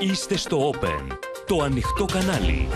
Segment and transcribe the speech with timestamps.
[0.00, 2.68] Είστε στο Open, το ανοιχτό κανάλι.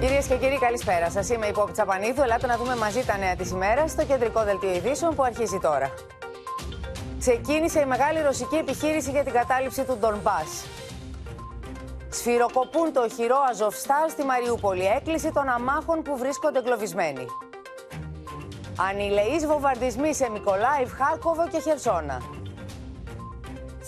[0.00, 1.28] Κυρίες και κύριοι, καλησπέρα σας.
[1.28, 2.22] Είμαι η Πόπη Τσαπανίδου.
[2.22, 5.90] Ελάτε να δούμε μαζί τα νέα της ημέρας στο κεντρικό δελτίο ειδήσεων που αρχίζει τώρα.
[7.18, 10.64] Ξεκίνησε η μεγάλη ρωσική επιχείρηση για την κατάληψη του Ντονμπάς.
[12.10, 14.84] Σφυροκοπούν το χειρό Αζοφστάρ στη Μαριούπολη.
[14.84, 17.26] Έκκληση των αμάχων που βρίσκονται εγκλωβισμένοι.
[18.90, 22.43] Ανηλεείς βομβαρδισμοί σε Μικολάιβ, Χάρκοβο και Χερσόνα.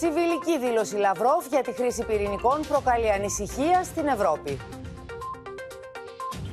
[0.00, 4.50] Civilική δήλωση Λαυρόφ για τη χρήση πυρηνικών προκαλεί ανησυχία στην Ευρώπη.
[4.50, 4.60] Η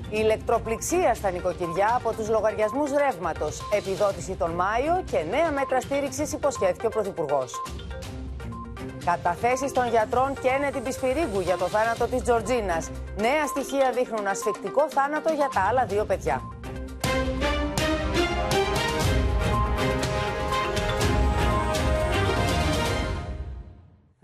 [0.10, 6.86] ηλεκτροπληξία στα νοικοκυριά από τους λογαριασμούς ρεύματος, επιδότηση τον Μάιο και νέα μέτρα στήριξης υποσχέθηκε
[6.86, 7.62] ο Πρωθυπουργός.
[9.06, 12.90] Καταθέσεις των γιατρών καίνε την Πισπυρίγκου για το θάνατο της Τζορτζίνας.
[13.18, 16.42] Νέα στοιχεία δείχνουν ασφικτικό θάνατο για τα άλλα δύο παιδιά.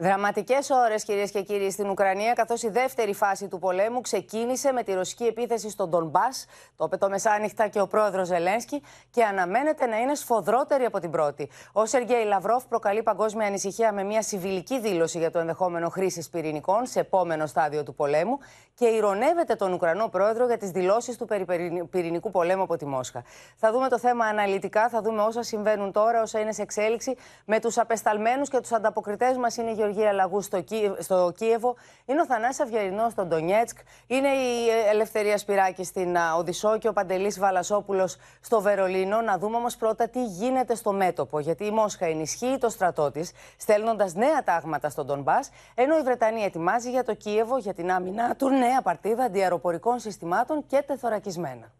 [0.01, 4.83] Δραματικές ώρες, κυρίες και κύριοι, στην Ουκρανία, καθώς η δεύτερη φάση του πολέμου ξεκίνησε με
[4.83, 6.27] τη ρωσική επίθεση στον Ντομπά,
[6.75, 11.11] το είπε το μεσάνυχτα και ο πρόεδρος Ζελένσκι, και αναμένεται να είναι σφοδρότερη από την
[11.11, 11.49] πρώτη.
[11.71, 16.85] Ο Σεργέη Λαυρόφ προκαλεί παγκόσμια ανησυχία με μια συμβιλική δήλωση για το ενδεχόμενο χρήσης πυρηνικών
[16.85, 18.37] σε επόμενο στάδιο του πολέμου
[18.79, 21.45] και ηρωνεύεται τον Ουκρανό πρόεδρο για τις δηλώσεις του περί
[21.89, 23.23] πυρηνικού πολέμου από τη Μόσχα.
[23.55, 27.15] Θα δούμε το θέμα αναλυτικά, θα δούμε όσα συμβαίνουν τώρα, όσα είναι σε εξέλιξη.
[27.45, 30.63] Με τους απεσταλμένους και τους ανταποκριτές μας είναι η Γεωργία Λαγού στο,
[30.99, 36.87] στο Κίεβο, είναι ο Θανάσης Αυγερινός στο Ντονιέτσκ, είναι η Ελευθερία Σπυράκη στην Οδυσσό και
[36.87, 39.21] ο Παντελής Βαλασόπουλος στο Βερολίνο.
[39.21, 43.31] Να δούμε όμως πρώτα τι γίνεται στο μέτωπο, γιατί η Μόσχα ενισχύει το στρατό της,
[43.57, 48.35] στέλνοντας νέα τάγματα στον Ντονμπάς, ενώ η Βρετανία ετοιμάζει για το Κίεβο για την άμυνα
[48.35, 51.71] του νέα παρτίδα αντιαεροπορικών συστημάτων και τεθωρακισμένα.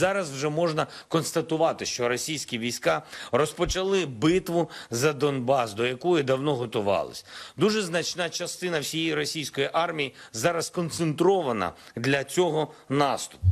[0.00, 3.02] Зараз вже можна констатувати, що російські війська
[3.32, 7.24] розпочали битву за Донбас, до якої давно готувались.
[7.56, 13.46] Дуже значна частина всієї російської армії зараз концентрована для цього наступу.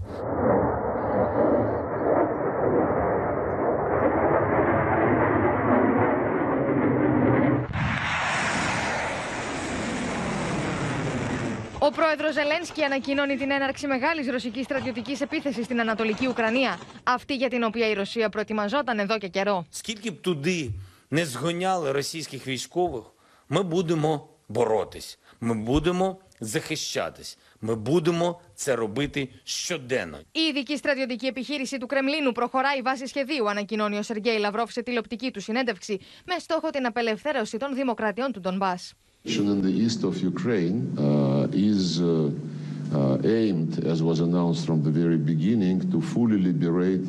[11.80, 16.80] Ο πρόεδρο Ζελένσκι ανακοινώνει την έναρξη μεγάλη ρωσική στρατιωτική επίθεση στην Ανατολική Ουκρανία.
[17.04, 19.66] Αυτή για την οποία η Ρωσία προετοιμαζόταν εδώ και καιρό.
[19.70, 20.72] Скільки б туди
[21.10, 23.04] не згоняли російських військових,
[23.48, 25.20] ми будемо боротись.
[25.40, 27.38] Ми будемо захищатись.
[27.60, 30.20] Ми будемо це робити щоденно.
[30.32, 35.32] Η ειδική στρατιωτική επιχείρηση του Κρεμλίνου προχωράει βάσει σχεδίου, ανακοινώνει ο Σεργέη Λαυρόφ σε τηλεοπτική
[35.32, 38.74] του συνέντευξη, με στόχο την απελευθέρωση των δημοκρατιών του Ντομπά.
[39.28, 42.32] in the east of Ukraine uh, is uh,
[42.94, 47.06] uh, aimed, as was announced from the very beginning, to fully liberate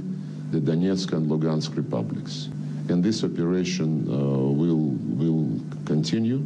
[0.53, 2.49] the Donetsk and Lugansk republics.
[2.91, 4.15] And this operation uh,
[4.61, 4.85] will,
[5.21, 5.49] will
[5.85, 6.41] continue.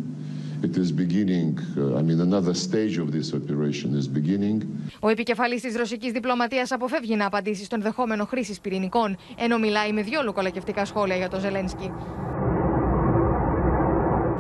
[0.62, 4.67] It is beginning, uh, I mean, another stage of this operation is beginning.
[5.01, 10.03] Ο επικεφαλής της ρωσικής διπλωματίας αποφεύγει να απαντήσει στον δεχόμενο χρήση πυρηνικών, ενώ μιλάει με
[10.03, 11.91] δυο κολακευτικά σχόλια για τον Ζελένσκι.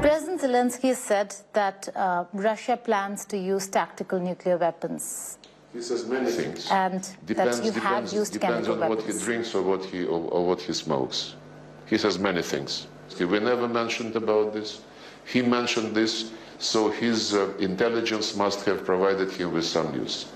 [0.03, 5.37] President Zelensky said that uh, Russia plans to use tactical nuclear weapons.
[5.71, 6.69] He says many things.
[6.69, 9.23] And that you have used depends chemical on what he weapons.
[9.23, 11.35] drinks or what he or, or what he smokes.
[11.85, 12.87] He says many things.
[13.17, 14.81] We never mentioned about this.
[15.25, 20.32] He mentioned this, so his uh, intelligence must have provided him with some news.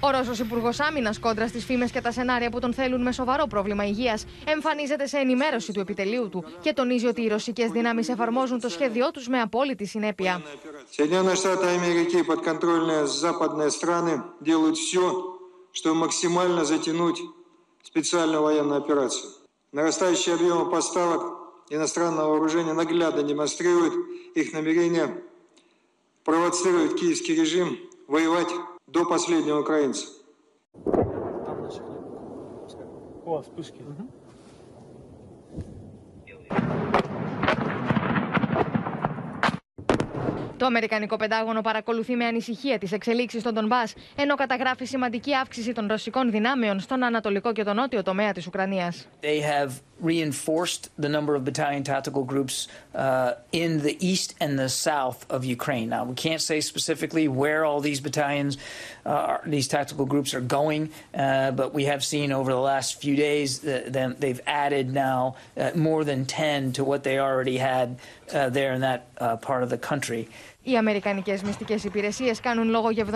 [0.00, 3.46] Ο Ρώσος Υπουργός Άμυνας κόντρα στις φήμες και τα σενάρια που τον θέλουν με σοβαρό
[3.46, 8.60] πρόβλημα υγείας εμφανίζεται σε ενημέρωση του επιτελείου του και τονίζει ότι οι ρωσικές δυνάμεις εφαρμόζουν
[8.60, 10.42] το σχέδιό τους με απόλυτη συνέπεια.
[10.96, 15.04] Соединенные Штаты Америки и подконтрольные западные страны делают все,
[15.72, 17.18] чтобы максимально затянуть
[17.82, 19.30] специальную военную операцию.
[19.72, 21.22] Нарастающие объемы поставок
[21.68, 23.94] иностранного вооружения наглядно демонстрируют
[24.34, 25.06] их намерение
[26.24, 28.52] провоцировать киевский режим воевать
[28.91, 30.05] до последнего украинца.
[30.83, 31.83] Там начали.
[33.25, 33.81] О, вспышки.
[33.81, 34.07] Угу.
[40.61, 43.83] Το Αμερικανικό Πεντάγωνο παρακολουθεί με ανησυχία τι εξελίξει στον Ντομπά,
[44.15, 48.93] ενώ καταγράφει σημαντική αύξηση των ρωσικών δυνάμεων στον ανατολικό και τον νότιο τομέα τη Ουκρανία.
[49.21, 49.71] They have
[50.01, 55.45] reinforced the number of battalion tactical groups uh, in the east and the south of
[55.45, 55.89] Ukraine.
[55.89, 58.57] Now, we can't say specifically where all these battalions,
[59.05, 62.99] uh, are, these tactical groups are going, uh, but we have seen over the last
[62.99, 67.57] few days that, that they've added now uh, more than 10 to what they already
[67.57, 67.99] had
[68.33, 70.27] uh, there in that uh, part of the country.
[70.62, 73.06] Οι Αμερικανικέ μυστικέ υπηρεσίε κάνουν λόγο για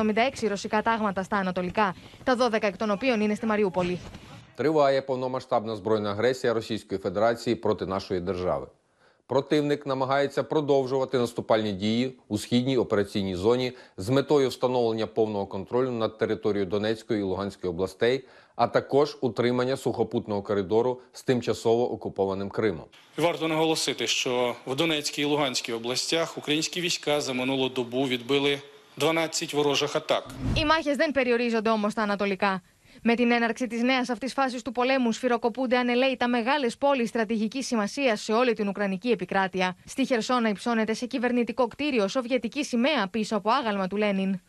[0.42, 1.94] 76 ρωσικά τάγματα στα ανατολικά,
[2.24, 3.98] τα 12 εκ των οποίων είναι στη Μαριούπολη.
[4.54, 8.66] Триває повномасштабна збройна агресія Російської Федерації проти нашої держави.
[9.30, 16.18] Противник намагається продовжувати наступальні дії у східній операційній зоні з метою встановлення повного контролю над
[16.18, 18.24] територією Донецької і Луганської областей,
[18.56, 22.84] а також утримання сухопутного коридору з тимчасово окупованим Кримом.
[23.16, 28.58] Варто наголосити, що в Донецькій і Луганській областях українські війська за минулу добу відбили
[28.96, 30.26] 12 ворожих атак.
[30.56, 32.62] Οι μάχε δεν περιορίζονται όμω στα ανατολικά.
[33.02, 38.16] Με την έναρξη τη νέα αυτή φάση του πολέμου, σφυροκοπούνται ανελαίητα μεγάλε πόλει στρατηγική σημασία
[38.16, 39.76] σε όλη την Ουκρανική επικράτεια.
[39.84, 44.40] Στη Χερσόνα υψώνεται σε κυβερνητικό κτίριο σοβιετική σημαία πίσω από άγαλμα του Λένιν.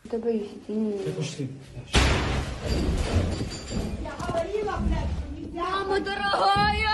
[5.54, 6.90] Мама дорогая!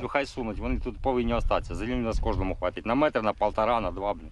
[0.00, 1.74] Ну, хай сунуть, вони тут повинні остатися.
[1.74, 2.86] Зелені нас кожному хватить.
[2.86, 4.14] На метр, на полтора, на два.
[4.14, 4.30] Блін.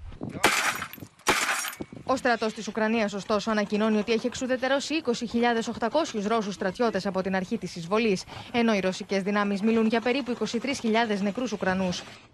[2.06, 7.58] Ο στρατό τη Ουκρανία, ωστόσο, ανακοινώνει ότι έχει εξουδετερώσει 20.800 Ρώσου στρατιώτε από την αρχή
[7.58, 8.18] τη εισβολή,
[8.52, 11.88] ενώ οι ρωσικέ δυνάμει μιλούν για περίπου 23.000 νεκρού Ουκρανού.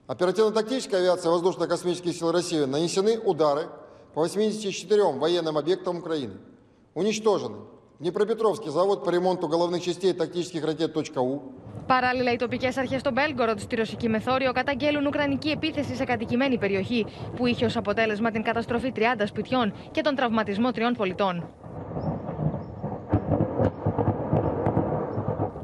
[0.07, 3.69] Оперативно-тактической авиации воздушно-космических сил России нанесены удары
[4.15, 6.35] по 84 военным объектам Украины.
[6.95, 7.57] Уничтожены
[8.01, 11.41] Днепропетровский завод по ремонту головных частей тактических ракет .У,
[11.87, 17.07] Παράλληλα, οι τοπικέ αρχέ στο Μπέλγκοροντ στη ρωσική μεθόριο καταγγέλουν ουκρανική επίθεση σε κατοικημένη περιοχή,
[17.37, 21.49] που είχε ω αποτέλεσμα την καταστροφή 30 σπιτιών και τον τραυματισμό τριών πολιτών.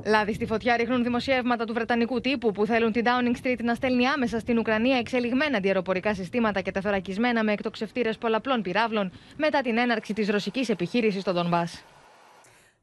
[0.05, 4.07] Λάδι στη φωτιά ρίχνουν δημοσιεύματα του Βρετανικού τύπου που θέλουν την Downing Street να στέλνει
[4.07, 10.13] άμεσα στην Ουκρανία εξελιγμένα αντιεροπορικά συστήματα και τεθωρακισμένα με εκτοξευτήρες πολλαπλών πυράβλων μετά την έναρξη
[10.13, 11.83] της ρωσικής επιχείρησης στον Ντομπάς.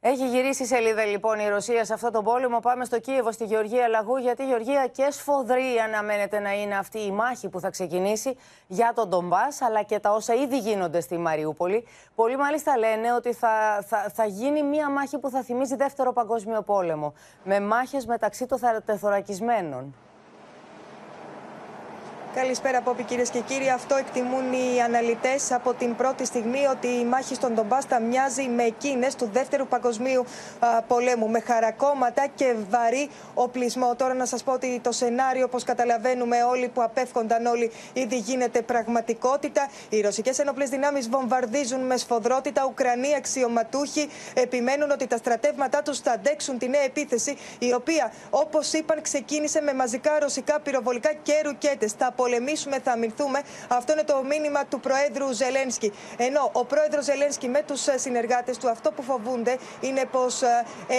[0.01, 2.59] Έχει γυρίσει η σελίδα λοιπόν η Ρωσία σε αυτό τον πόλεμο.
[2.61, 6.99] Πάμε στο Κίεβο, στη Γεωργία Λαγού, γιατί η Γεωργία και σφοδρή αναμένεται να είναι αυτή
[6.99, 8.37] η μάχη που θα ξεκινήσει
[8.67, 11.87] για τον Ντομπά, αλλά και τα όσα ήδη γίνονται στη Μαριούπολη.
[12.15, 16.63] Πολλοί μάλιστα λένε ότι θα, θα, θα γίνει μία μάχη που θα θυμίζει δεύτερο παγκόσμιο
[16.63, 17.15] πόλεμο,
[17.45, 19.95] με μάχες μεταξύ των τεθωρακισμένων.
[22.41, 23.71] Καλησπέρα, Πόπη, κυρίες και κύριοι.
[23.71, 28.63] Αυτό εκτιμούν οι αναλυτές από την πρώτη στιγμή ότι η μάχη στον Ντομπάστα μοιάζει με
[28.63, 30.25] εκείνες του Δεύτερου Παγκοσμίου
[30.59, 31.29] α, Πολέμου.
[31.29, 33.95] Με χαρακόμματα και βαρύ οπλισμό.
[33.97, 38.63] Τώρα να σας πω ότι το σενάριο, όπως καταλαβαίνουμε όλοι που απέφχονταν όλοι, ήδη γίνεται
[38.63, 39.69] πραγματικότητα.
[39.89, 42.67] Οι ρωσικές ενόπλες δυνάμεις βομβαρδίζουν με σφοδρότητα.
[42.69, 48.73] Ουκρανοί αξιωματούχοι επιμένουν ότι τα στρατεύματά τους θα αντέξουν τη νέα επίθεση, η οποία, όπως
[48.73, 51.91] είπαν, ξεκίνησε με μαζικά ρωσικά πυροβολικά και ρουκέτες
[52.29, 53.41] πολεμήσουμε, θα αμυνθούμε.
[53.69, 55.93] Αυτό είναι το μήνυμα του Προέδρου Ζελένσκι.
[56.17, 60.43] Ενώ ο Πρόεδρος Ζελένσκι με τους συνεργάτες του αυτό που φοβούνται είναι πως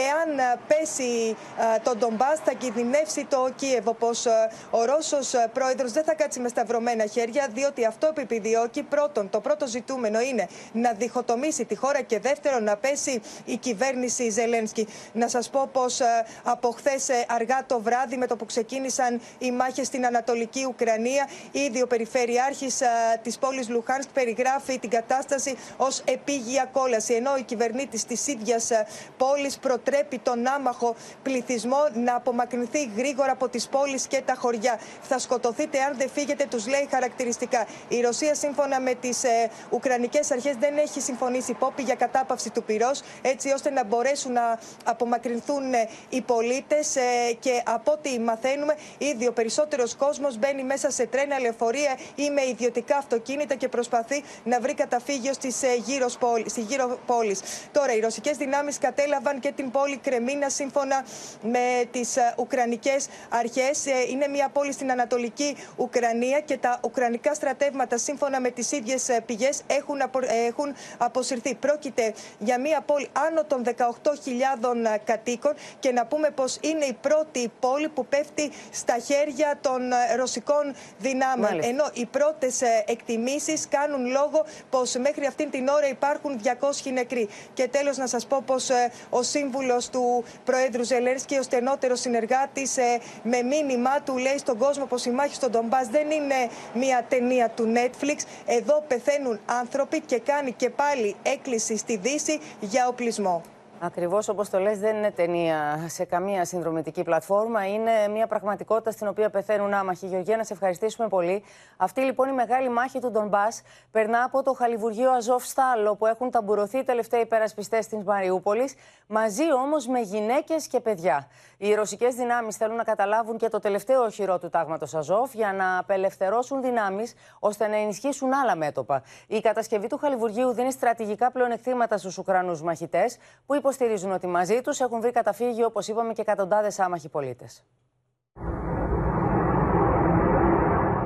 [0.04, 1.36] εάν πέσει
[1.84, 3.94] το Ντομπάς θα κινδυνεύσει το Κίεβο.
[3.94, 4.26] Πως
[4.70, 9.40] ο Ρώσος Πρόεδρος δεν θα κάτσει με σταυρωμένα χέρια, διότι αυτό που επιδιώκει πρώτον, το
[9.40, 14.88] πρώτο ζητούμενο είναι να διχοτομήσει τη χώρα και δεύτερον να πέσει η κυβέρνηση Ζελένσκι.
[15.14, 16.00] Να σας πω πως
[16.44, 21.09] από χθες αργά το βράδυ με το που ξεκίνησαν οι μάχες στην Ανατολική Ουκρανία
[21.52, 22.82] Ήδη ο Περιφερειάρχης
[23.22, 27.14] της πόλης Λουχάνσκ περιγράφει την κατάσταση ως επίγεια κόλαση.
[27.14, 28.72] Ενώ η κυβερνήτης της ίδιας
[29.18, 34.80] πόλης προτρέπει τον άμαχο πληθυσμό να απομακρυνθεί γρήγορα από τις πόλεις και τα χωριά.
[35.02, 37.68] Θα σκοτωθείτε αν δεν φύγετε, τους λέει χαρακτηριστικά.
[37.88, 42.64] Η Ρωσία, σύμφωνα με τις ε, Ουκρανικές αρχές, δεν έχει συμφωνήσει πόπη για κατάπαυση του
[42.64, 46.96] πυρός, έτσι ώστε να μπορέσουν να απομακρυνθούν ε, οι πολίτες.
[46.96, 52.30] Ε, και από ό,τι μαθαίνουμε, ήδη ο περισσότερος κόσμος μπαίνει μέσα σε τρένα, λεωφορεία ή
[52.30, 56.08] με ιδιωτικά αυτοκίνητα και προσπαθεί να βρει καταφύγιο στις, ε, γύρω,
[56.46, 57.40] στη γύρω πόλης.
[57.72, 61.06] Τώρα, οι ρωσικές δυνάμεις κατέλαβαν και την πόλη Κρεμίνα σύμφωνα
[61.42, 63.86] με τις ε, Ουκρανικές αρχές.
[63.86, 69.10] Ε, είναι μια πόλη στην Ανατολική Ουκρανία και τα Ουκρανικά στρατεύματα, σύμφωνα με τις ίδιες
[69.26, 71.56] πηγές, έχουν, απο, έχουν αποσυρθεί.
[71.56, 77.52] Πρόκειται για μια πόλη άνω των 18.000 κατοίκων και να πούμε πως είναι η πρώτη
[77.60, 79.82] πόλη που πέφτει στα χέρια των
[80.16, 81.50] ρωσικών δυνάμεων.
[81.50, 81.70] Μάλιστα.
[81.70, 87.30] Ενώ οι πρώτες εκτιμήσεις κάνουν λόγο πως μέχρι αυτήν την ώρα υπάρχουν 200 νεκροί.
[87.54, 88.70] Και τέλος, να σας πω πως
[89.10, 92.76] ο σύμβουλος του Προέδρου Ζελένσκι, ο στενότερος συνεργάτης,
[93.24, 97.50] με μήνυμά του λέει στον κόσμο πως η μάχη στον Ντομπάς δεν είναι μια ταινία
[97.50, 98.18] του Netflix.
[98.46, 103.42] Εδώ πεθαίνουν άνθρωποι και κάνει και πάλι έκκληση στη Δύση για οπλισμό.
[103.82, 107.68] Ακριβώς όπως το λες δεν είναι ταινία σε καμία συνδρομητική πλατφόρμα.
[107.68, 110.08] Είναι μια πραγματικότητα στην οποία πεθαίνουν άμαχοι.
[110.08, 111.44] Γεωργία, να σε ευχαριστήσουμε πολύ.
[111.78, 116.32] Αυτή λοιπόν η μεγάλη μάχη του Ντομπάς περνά από το χαλιβουργείο Αζόφ Στάλ, όπου έχουν
[116.32, 118.76] ταμπουρωθεί οι τελευταίοι υπερασπιστές της Μαριούπολης,
[119.08, 121.28] μαζί όμως με γυναίκες και παιδιά.
[121.62, 125.78] Οι ρωσικές δυνάμεις θέλουν να καταλάβουν και το τελευταίο οχυρό του τάγματος Αζόφ για να
[125.78, 129.04] απελευθερώσουν δυνάμεις ώστε να ενισχύσουν άλλα μέτωπα.
[129.28, 134.80] Η κατασκευή του χαλιβουργείου δίνει στρατηγικά πλεονεκτήματα στους Ουκρανούς μαχητές που υποστηρίζουν ότι μαζί τους
[134.80, 137.66] έχουν βρει καταφύγιο, όπως είπαμε, και εκατοντάδες άμαχοι πολίτες.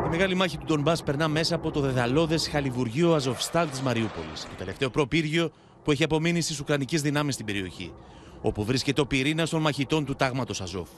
[0.06, 4.56] Η μεγάλη μάχη του Ντομπάς περνά μέσα από το δεδαλώδες χαλιβουργείο Αζοφστάλ της Μαριούπολης, το
[4.58, 5.52] τελευταίο προπύργιο
[5.84, 7.94] που έχει απομείνει στις Ουκρανικές δυνάμεις στην περιοχή,
[8.44, 10.90] όπου βρίσκεται ο πυρήνας των μαχητών του τάγματος Αζόφ.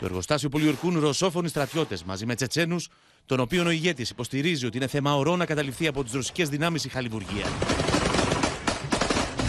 [0.00, 2.88] Το εργοστάσιο πολιορκούν ρωσόφωνοι στρατιώτες μαζί με Τσετσένους,
[3.26, 6.84] τον οποίον ο ηγέτης υποστηρίζει ότι είναι θέμα ορό να καταληφθεί από τις ρωσικές δυνάμεις
[6.84, 7.46] η χαλιβουργία.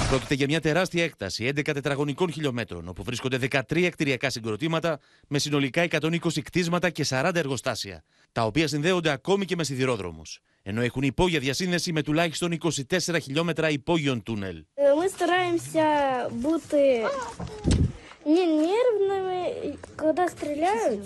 [0.09, 5.87] Πρόκειται για μια τεράστια έκταση 11 τετραγωνικών χιλιόμετρων, όπου βρίσκονται 13 κτηριακά συγκροτήματα με συνολικά
[5.89, 11.38] 120 κτίσματα και 40 εργοστάσια, τα οποία συνδέονται ακόμη και με σιδηρόδρομους, ενώ έχουν υπόγεια
[11.40, 12.58] διασύνδεση με τουλάχιστον
[12.98, 14.64] 24 χιλιόμετρα υπόγειων τούνελ.
[15.02, 15.86] Мы стараемся
[16.44, 16.84] бути
[18.34, 19.42] не нервными,
[20.02, 21.04] когда стреляют.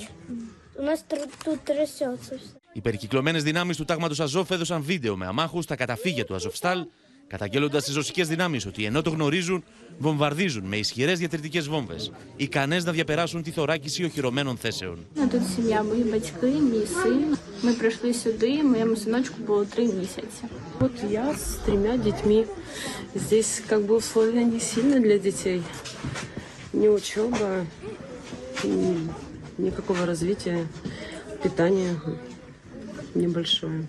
[0.81, 2.59] У нас тр- тут трясется все.
[2.73, 6.87] Οι περικυκλωμένε δυνάμει του τάγματο Αζόφ έδωσαν βίντεο με αμάχου στα καταφύγια του Αζοφστάλ,
[7.27, 9.65] καταγγέλλοντα τι ρωσικέ δυνάμει ότι ενώ το γνωρίζουν,
[9.99, 11.97] βομβαρδίζουν με ισχυρέ διατηρητικέ βόμβε,
[12.37, 15.07] ικανέ να διαπεράσουν τη θωράκιση οχυρωμένων θέσεων.
[15.31, 17.37] Тут сім'я, мої батьки, мій син.
[17.63, 20.45] Ми прийшли сюди, моєму синочку було три місяці.
[20.81, 22.47] Вот я с тремя детьми.
[23.15, 25.63] Здесь как бы условия не сильно для детей.
[26.73, 27.67] Ни учеба,
[28.65, 29.09] ни
[29.59, 30.67] никакого развития,
[31.43, 31.93] питание
[33.15, 33.87] небольшое.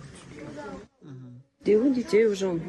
[1.66, 2.60] И у детей уже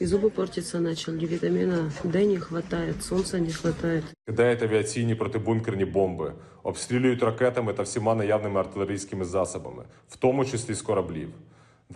[0.00, 4.04] и зубы портиться начали, витамина D не хватает, солнца не хватает.
[4.26, 10.82] кидають авіаційні протибункерні бомби, обстрілюють ракетами та всіма наявними артилерійськими засобами, в тому числі з
[10.82, 11.28] кораблів.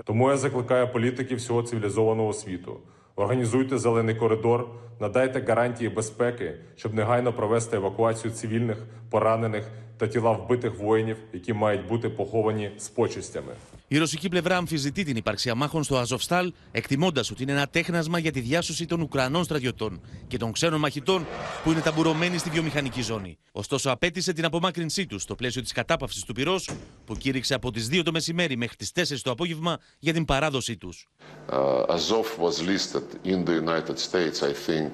[0.05, 2.77] Тому я закликаю політиків всього цивілізованого світу.
[3.17, 4.69] Організуйте зелений коридор,
[5.01, 8.79] надайте гарантії безпеки, щоб негайно провести евакуацію цивільних,
[9.11, 9.65] поранених
[9.99, 13.53] та тіла вбитих воїнів, які мають бути поховані з почестями.
[13.89, 18.33] Η ρωσική πλευρά αμφισβητεί την ύπαρξη αμάχων στο Αζοφστάλ, εκτιμώντας ότι είναι ένα τέχνασμα για
[18.33, 21.27] τη διάσωση των Ουκρανών στρατιωτών και των ξένων μαχητών
[21.65, 23.39] που είναι ταμπουρωμένοι στη βιομηχανική ζώνη.
[23.53, 26.71] Ωστόσο, απέτησε την απομάκρυνσή τους στο πλαίσιο της κατάπαυσης του πυρός,
[27.05, 30.77] που κήρυξε από τις 2 το μεσημέρι μέχρι τις 4 το απόγευμα για την παράδοσή
[30.77, 31.09] τους.
[31.49, 34.91] Uh, Azov was listed in the United States, I think,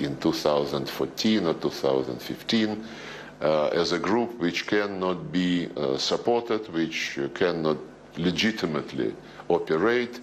[0.00, 2.78] in 2014 or 2015
[3.40, 7.76] uh, as a group which cannot be uh, supported, which uh, cannot
[8.17, 9.15] legitimately
[9.47, 10.19] operate,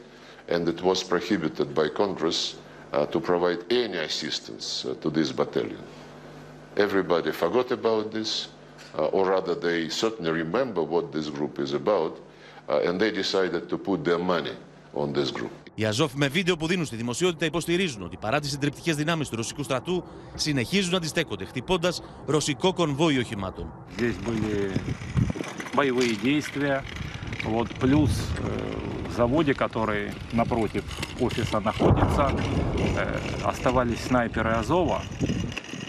[0.48, 2.56] and it was prohibited by Congress
[2.92, 5.82] uh, to provide any assistance uh, to this battalion.
[6.76, 8.48] Everybody forgot about this,
[8.98, 12.18] uh, or rather, they certainly remember what this group is about,
[12.68, 14.56] uh, and they decided to put their money
[14.94, 15.52] on this group.
[15.74, 19.36] Οι Αζόφ με βίντεο που δίνουν στη δημοσιότητα υποστηρίζουν ότι παρά τι συντριπτικέ δυνάμει του
[19.36, 21.92] ρωσικού στρατού συνεχίζουν να αντιστέκονται, χτυπώντα
[22.26, 23.72] ρωσικό κονβόι οχημάτων.
[23.96, 24.72] Здесь были
[25.74, 26.82] боевые действия.
[27.44, 30.84] Вот, плюс э, в заводе, который напротив
[31.20, 32.24] офиса находится,
[32.96, 35.02] э, оставались снайперы Азова.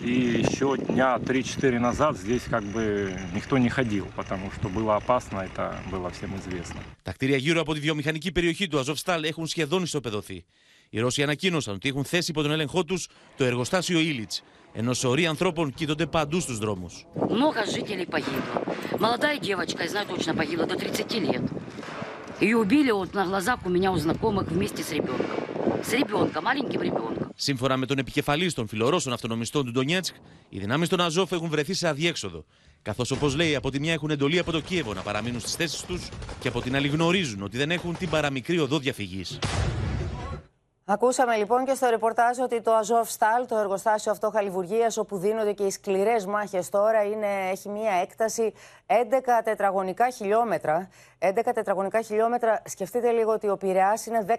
[0.01, 5.39] И еще дня 3-4 назад здесь как бы никто не ходил, потому что было опасно,
[5.39, 6.81] это было всем известно.
[7.03, 10.45] Τα κτίρια γύρω από τη βιομηχανική περιοχή του Αζοφστάλ έχουν σχεδόν ισοπεδωθεί.
[10.89, 12.97] Οι Ρώσοι ανακοίνωσαν ότι έχουν θέσει υπό τον έλεγχό του
[13.37, 14.31] το εργοστάσιο Ήλιτ,
[14.77, 16.89] ενώ σωροί ανθρώπων κοίτονται παντού στου δρόμου.
[17.29, 18.55] Много жителей погибло.
[18.99, 21.43] Молодая девочка, я знаю точно, погибла до 30 лет.
[22.39, 25.39] Ее убили вот на глазах у меня у знакомых вместе с ребенком.
[25.89, 27.31] С ребенком, маленьким ребенком.
[27.35, 30.15] Σύμφωνα με τον επικεφαλή των φιλορώσων αυτονομιστών του Ντονιέτσκ,
[30.49, 32.45] οι δυνάμει των Αζόφ έχουν βρεθεί σε αδιέξοδο.
[32.81, 35.85] Καθώ, όπω λέει, από τη μια έχουν εντολή από το Κίεβο να παραμείνουν στι θέσει
[35.87, 36.01] του
[36.39, 39.23] και από την άλλη γνωρίζουν ότι δεν έχουν την παραμικρή οδό διαφυγή.
[40.90, 45.52] Ακούσαμε λοιπόν και στο ρεπορτάζ ότι το Αζόφ Στάλ, το εργοστάσιο αυτό χαλιβουργίας όπου δίνονται
[45.52, 48.52] και οι σκληρές μάχες τώρα, είναι, έχει μία έκταση
[48.90, 48.94] 11
[49.44, 50.88] τετραγωνικά χιλιόμετρα.
[51.18, 52.62] 11 τετραγωνικά χιλιόμετρα.
[52.64, 54.34] Σκεφτείτε λίγο ότι ο Πειραιάς είναι 10,9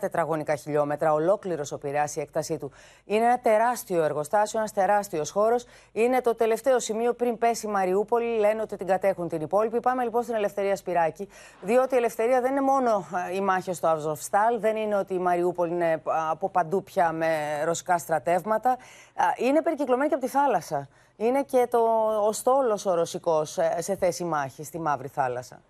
[0.00, 1.12] τετραγωνικά χιλιόμετρα.
[1.12, 2.72] Ολόκληρος ο Πειραιάς η έκτασή του.
[3.04, 5.66] Είναι ένα τεράστιο εργοστάσιο, ένας τεράστιος χώρος.
[5.92, 8.38] Είναι το τελευταίο σημείο πριν πέσει η Μαριούπολη.
[8.38, 9.80] Λένε ότι την κατέχουν την υπόλοιπη.
[9.80, 11.28] Πάμε λοιπόν στην Ελευθερία Σπυράκη.
[11.60, 15.72] Διότι η Ελευθερία δεν είναι μόνο η μάχη στο Αζοφστάλ, δεν είναι ότι η Μαριούπολη
[15.72, 18.76] είναι από παντού πια με ρωσικά στρατεύματα.
[19.36, 20.88] Είναι περικυκλωμένη και από τη θάλασσα.
[21.16, 21.78] Είναι και το,
[22.26, 25.62] ο στόλος ο ρωσικός ε, σε θέση μάχη στη Μαύρη Θάλασσα.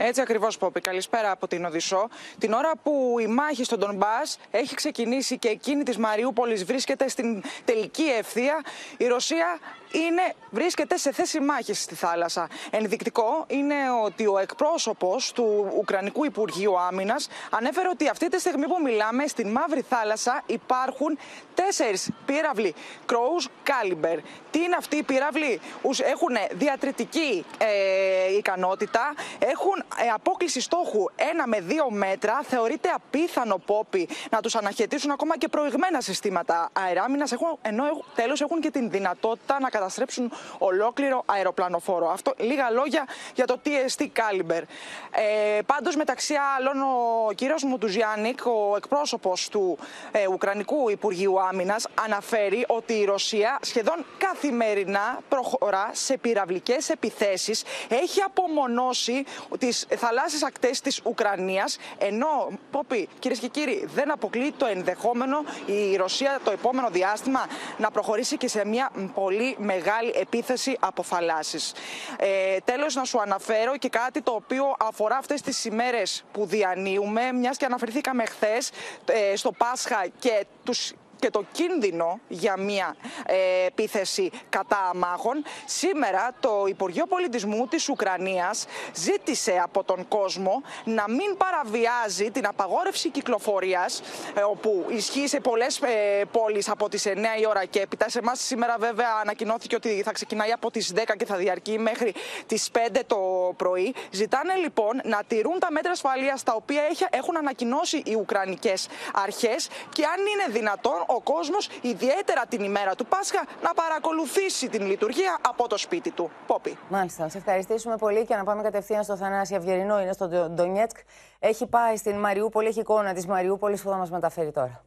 [0.00, 0.80] Έτσι ακριβώς, Πόπη.
[0.80, 2.08] Καλησπέρα από την Οδυσσό.
[2.38, 4.20] Την ώρα που η μάχη στον Ντομπά
[4.50, 8.64] έχει ξεκινήσει και εκείνη της Μαριούπολης βρίσκεται στην τελική ευθεία,
[8.96, 9.58] η Ρωσία
[9.92, 12.48] είναι, βρίσκεται σε θέση μάχης στη θάλασσα.
[12.70, 18.80] Ενδεικτικό είναι ότι ο εκπρόσωπος του Ουκρανικού Υπουργείου Άμυνας ανέφερε ότι αυτή τη στιγμή που
[18.82, 21.18] μιλάμε στην Μαύρη Θάλασσα υπάρχουν
[21.54, 22.74] τέσσερις πύραυλοι
[23.06, 24.18] Crows Caliber.
[24.50, 25.60] Τι είναι αυτοί οι πύραυλοι,
[26.04, 32.40] έχουν διατριτική ε, ικανότητα, έχουν ε, απόκληση στόχου ένα με δύο μέτρα.
[32.42, 38.70] Θεωρείται απίθανο πόπι να τους αναχαιτήσουν ακόμα και προηγμένα συστήματα αεράμινας, ενώ τέλος έχουν και
[38.70, 42.10] την δυνατότητα να καταστρέψουν ολόκληρο αεροπλανοφόρο.
[42.10, 44.62] Αυτό λίγα λόγια για το TST Caliber.
[45.10, 49.78] Ε, Πάντως, μεταξύ άλλων, ο κύριος Μουτουζιάννικ, ο εκπρόσωπος του
[50.12, 57.62] ε, Ουκρανικού Υπουργείου Άμυνας, αναφέρει ότι η Ρωσία σχεδόν καθημερινά προχωρά σε πυραυλικές επιθέσεις.
[57.88, 59.24] Έχει απομονώσει
[59.58, 61.78] τις θαλάσσιες ακτές της Ουκρανίας.
[61.98, 67.90] Ενώ, Πόπι, κυρίες και κύριοι, δεν αποκλεί το ενδεχόμενο η Ρωσία το επόμενο διάστημα να
[67.90, 71.72] προχωρήσει και σε μια πολύ μεγάλη επίθεση από θαλάσσης.
[72.18, 77.32] Ε, τέλος να σου αναφέρω και κάτι το οποίο αφορά αυτές τις ημέρες που διανύουμε,
[77.32, 78.70] μιας και αναφερθήκαμε χθες
[79.04, 82.96] ε, στο Πάσχα και τους και το κίνδυνο για μια
[83.26, 85.44] ε, επίθεση κατά αμάχων.
[85.64, 93.08] Σήμερα το Υπουργείο Πολιτισμού της Ουκρανίας ζήτησε από τον κόσμο να μην παραβιάζει την απαγόρευση
[93.08, 94.02] κυκλοφορίας
[94.34, 97.10] ε, όπου ισχύει σε πολλές ε, πόλεις από τις 9
[97.40, 98.08] η ώρα και έπειτα.
[98.08, 102.14] Σε εμάς σήμερα βέβαια ανακοινώθηκε ότι θα ξεκινάει από τις 10 και θα διαρκεί μέχρι
[102.46, 103.18] τις 5 το
[103.56, 103.94] πρωί.
[104.10, 110.04] Ζητάνε λοιπόν να τηρούν τα μέτρα ασφαλείας τα οποία έχουν ανακοινώσει οι Ουκρανικές αρχές και
[110.04, 115.68] αν είναι δυνατόν ο κόσμος, ιδιαίτερα την ημέρα του Πάσχα, να παρακολουθήσει την λειτουργία από
[115.68, 116.30] το σπίτι του.
[116.46, 116.76] Πόπι.
[116.88, 117.28] Μάλιστα.
[117.28, 120.00] Σε ευχαριστήσουμε πολύ και να πάμε κατευθείαν στο Θανάση Αυγερινό.
[120.00, 120.96] Είναι στο Ντονιέτσκ.
[121.38, 124.84] Έχει πάει στην Μαριούπολη, έχει εικόνα της Μαριούπολης που θα μας μεταφέρει τώρα;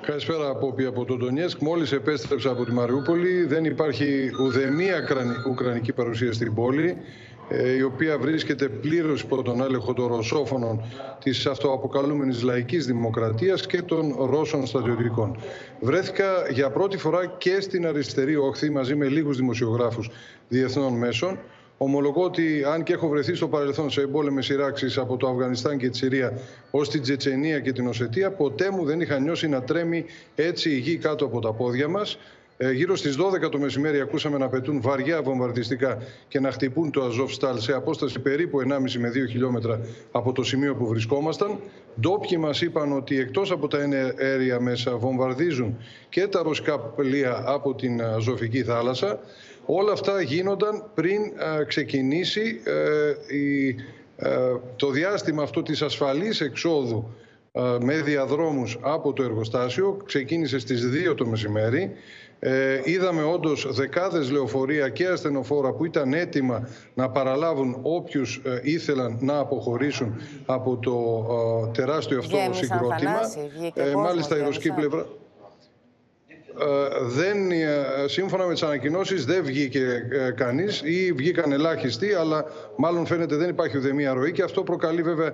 [0.00, 1.60] Καλησπέρα από, από τον Ντονιέτσκ.
[1.60, 4.96] Μόλις επέστρεψα από τη Μαριούπολη, δεν υπάρχει ουδέμια
[5.48, 6.96] ουκρανική παρουσία στην πόλη.
[7.50, 10.82] Ε, η οποία βρίσκεται πλήρως υπό τον έλεγχο των ρωσόφωνων
[11.22, 15.40] της αυτοαποκαλούμενης λαϊκής δημοκρατίας και των Ρώσων στρατιωτικών.
[15.80, 20.10] Βρέθηκα για πρώτη φορά και στην αριστερή όχθη μαζί με λίγους δημοσιογράφους
[20.48, 21.38] διεθνών μέσων.
[21.80, 25.88] Ομολογώ ότι αν και έχω βρεθεί στο παρελθόν σε εμπόλεμες σειράξεις από το Αφγανιστάν και
[25.88, 26.32] τη Συρία
[26.70, 30.78] ως την Τσετσενία και την Οσετία, ποτέ μου δεν είχα νιώσει να τρέμει έτσι η
[30.78, 32.18] γη κάτω από τα πόδια μας.
[32.60, 37.02] Ε, γύρω στις 12 το μεσημέρι ακούσαμε να πετούν βαριά βομβαρδιστικά και να χτυπούν το
[37.02, 39.80] Αζόφσταλ σε απόσταση περίπου 1,5 με 2 χιλιόμετρα
[40.12, 41.58] από το σημείο που βρισκόμασταν.
[42.00, 43.78] Ντόπιοι μας είπαν ότι εκτός από τα
[44.18, 45.76] αέρια μέσα βομβαρδίζουν
[46.08, 49.20] και τα ρωσικά πλοία από την Αζωφική θάλασσα.
[49.66, 51.20] Όλα αυτά γίνονταν πριν
[51.66, 53.76] ξεκινήσει ε, η,
[54.76, 57.14] το διάστημα αυτό της ασφαλής εξόδου
[57.80, 59.96] με διαδρόμους από το εργοστάσιο.
[60.04, 61.92] Ξεκίνησε στις 2 το μεσημέρι.
[62.40, 69.18] Ε, είδαμε όντως δεκάδες λεωφορεία και ασθενοφόρα που ήταν έτοιμα να παραλάβουν όποιους ε, ήθελαν
[69.20, 71.26] να αποχωρήσουν από το
[71.66, 73.20] ε, τεράστιο αυτό Γέμισαν συγκρότημα.
[73.74, 75.06] Ε, μάλιστα η ρωσική πλευρά.
[77.02, 77.36] δεν,
[78.06, 80.02] σύμφωνα με τις ανακοινώσεις δεν βγήκε
[80.36, 82.44] κανείς ή βγήκαν ελάχιστοι αλλά
[82.76, 85.32] μάλλον φαίνεται δεν υπάρχει ουδεμία ροή και αυτό προκαλεί βέβαια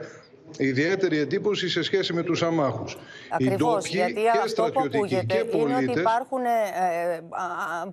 [0.58, 2.96] ιδιαίτερη εντύπωση σε σχέση με τους αμάχους.
[3.30, 7.20] Ακριβώς, γιατί και αυτό που ακούγεται και είναι ότι υπάρχουν ε, ε,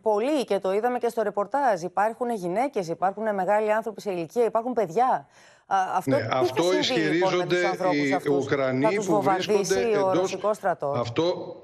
[0.01, 1.81] πολλοί και το είδαμε και στο ρεπορτάζ.
[1.81, 5.27] Υπάρχουν γυναίκες, υπάρχουν μεγάλοι άνθρωποι σε ηλικία, υπάρχουν παιδιά.
[5.95, 7.91] Αυτό, ναι, αυτό λοιπόν ισχυρίζονται λοιπόν,
[8.23, 10.37] οι Ουκρανοί που βρίσκονται εντός...
[10.95, 11.55] Αυτό,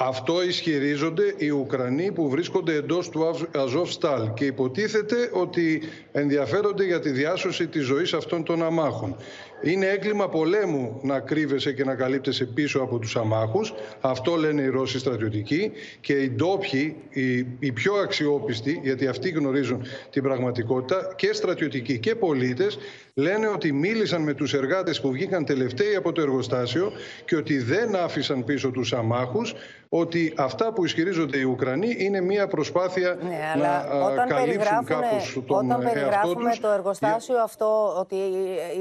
[0.00, 5.82] αυτό ισχυρίζονται οι Ουκρανοί που βρίσκονται εντός του Αζόφ Στάλ και υποτίθεται ότι
[6.12, 9.16] ενδιαφέρονται για τη διάσωση της ζωής αυτών των αμάχων.
[9.62, 13.74] Είναι έγκλημα πολέμου να κρύβεσαι και να καλύπτεσαι πίσω από τους αμάχους.
[14.00, 19.82] Αυτό λένε οι Ρώσοι στρατιωτικοί και οι ντόπιοι, οι, οι πιο αξιόπιστοι, γιατί αυτοί γνωρίζουν
[20.10, 22.78] την πραγματικότητα, και στρατιωτικοί και πολίτες,
[23.14, 26.92] λένε ότι μίλησαν με τους εργάτες που βγήκαν τελευταίοι από το εργοστάσιο
[27.24, 29.54] και ότι δεν άφησαν πίσω τους αμάχους,
[29.88, 34.58] ότι αυτά που ισχυρίζονται οι Ουκρανοί είναι μια προσπάθεια Ναι, να αλλά α, όταν καλύψουν
[34.58, 36.60] περιγράφουμε, κάπως τον όταν εαυτό περιγράφουμε τους.
[36.60, 38.16] το εργοστάσιο αυτό ότι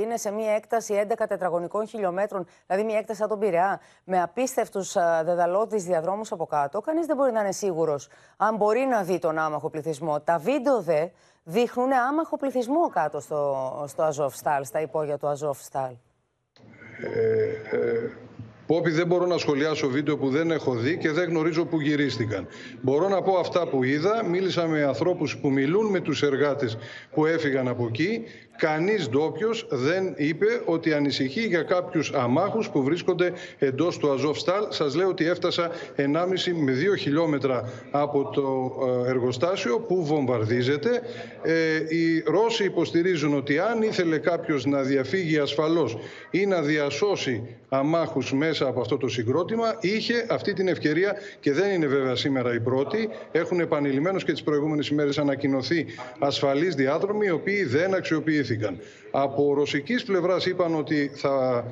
[0.02, 4.93] είναι σε μια έκταση 11 τετραγωνικών χιλιόμετρων, δηλαδή μια έκταση σαν τον Πειραιά, με απίστευτους
[5.23, 9.38] δεδαλώδει διαδρόμους από κάτω, κανείς δεν μπορεί να είναι σίγουρος αν μπορεί να δει τον
[9.38, 10.19] άμαχο πληθυσμό.
[10.19, 11.08] Τα βίντεο δε
[11.43, 15.93] δείχνουν άμαχο πληθυσμό κάτω στο, στο Αζόφσταλ, στα υπόγεια του Αζόφσταλ.
[17.01, 18.27] Ε, ε,
[18.67, 22.47] Πόπι δεν μπορώ να σχολιάσω βίντεο που δεν έχω δει και δεν γνωρίζω που γυρίστηκαν.
[22.82, 24.25] Μπορώ να πω αυτά που είδα.
[24.30, 26.77] Μίλησα με ανθρώπους που μιλούν με τους εργάτες
[27.13, 28.23] που έφυγαν από εκεί.
[28.58, 34.65] Κανείς ντόπιος δεν είπε ότι ανησυχεί για κάποιους αμάχους που βρίσκονται εντός του Αζόφσταλ.
[34.69, 38.75] Σας λέω ότι έφτασα 1,5 με 2 χιλιόμετρα από το
[39.06, 41.01] ε, εργοστάσιο που βομβαρδίζεται.
[41.41, 45.97] Ε, οι Ρώσοι υποστηρίζουν ότι αν ήθελε κάποιος να διαφύγει ασφαλώς
[46.32, 51.72] ή να διασώσει αμάχους μέσα από αυτό το συγκρότημα, είχε αυτή την ευκαιρία και δεν
[51.72, 53.10] είναι βέβαια σήμερα η πρώτη.
[53.32, 55.86] Έχουν επανειλημμένως και τις προηγούμενες ημέρες ανακοινωθεί
[56.20, 58.80] ασφαλείς διάδρομοι, οι οποίοι δεν αξιοποιήθηκαν.
[59.12, 61.65] Από ρωσικής πλευράς είπαν ότι θα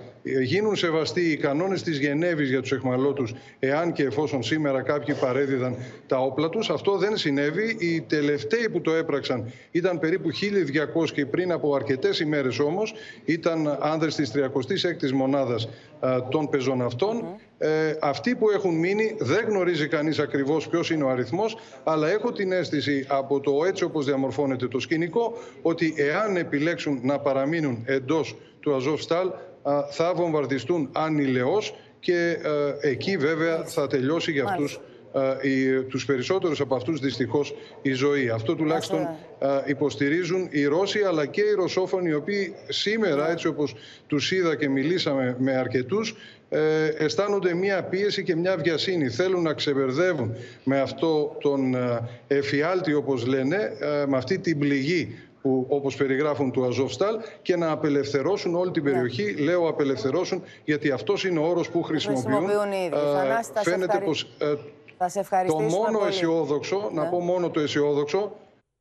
[0.43, 5.75] γίνουν σεβαστοί οι κανόνες της Γενέβης για τους εχμαλώτους εάν και εφόσον σήμερα κάποιοι παρέδιδαν
[6.07, 6.69] τα όπλα τους.
[6.69, 7.77] Αυτό δεν συνέβη.
[7.79, 10.29] Οι τελευταίοι που το έπραξαν ήταν περίπου
[10.95, 12.93] 1.200 και πριν από αρκετές ημέρες όμως
[13.25, 15.69] ήταν άνδρες της 36ης μονάδας
[15.99, 17.23] α, των πεζών αυτών.
[17.57, 22.31] Ε, αυτοί που έχουν μείνει δεν γνωρίζει κανείς ακριβώς ποιος είναι ο αριθμός αλλά έχω
[22.31, 28.35] την αίσθηση από το έτσι όπως διαμορφώνεται το σκηνικό ότι εάν επιλέξουν να παραμείνουν εντός
[28.59, 29.31] του Αζόφσταλ
[29.89, 32.37] θα βομβαρδιστούν ανηλαιώς και
[32.81, 34.79] ε, εκεί βέβαια θα τελειώσει για αυτούς
[35.15, 38.29] ε, οι, τους περισσότερους από αυτούς δυστυχώς η ζωή.
[38.29, 38.99] Αυτό τουλάχιστον
[39.39, 43.75] ε, υποστηρίζουν οι Ρώσοι αλλά και οι Ρωσόφωνοι οι οποίοι σήμερα έτσι όπως
[44.07, 46.15] τους είδα και μιλήσαμε με αρκετούς
[46.49, 49.09] ε, αισθάνονται μια πίεση και μια βιασύνη.
[49.09, 55.15] Θέλουν να ξεμπερδεύουν με αυτό τον ε, εφιάλτη όπως λένε, ε, με αυτή την πληγή
[55.41, 59.33] που όπως περιγράφουν του Αζόφσταλ και να απελευθερώσουν όλη την περιοχή.
[59.33, 62.33] Λέω απελευθερώσουν γιατί αυτός είναι ο όρος που χρησιμοποιούν.
[62.33, 62.97] Χρησιμοποιούν οι ίδιοι.
[62.97, 64.53] Ε, Θανάση, θα σε φαίνεται ευχαρι- πως ε,
[64.97, 66.09] Θα σε το ευχαριστήσουμε μόνο πολύ.
[66.09, 67.09] αισιόδοξο, να Ναι.
[67.09, 68.31] πω μόνο το αισιόδοξο,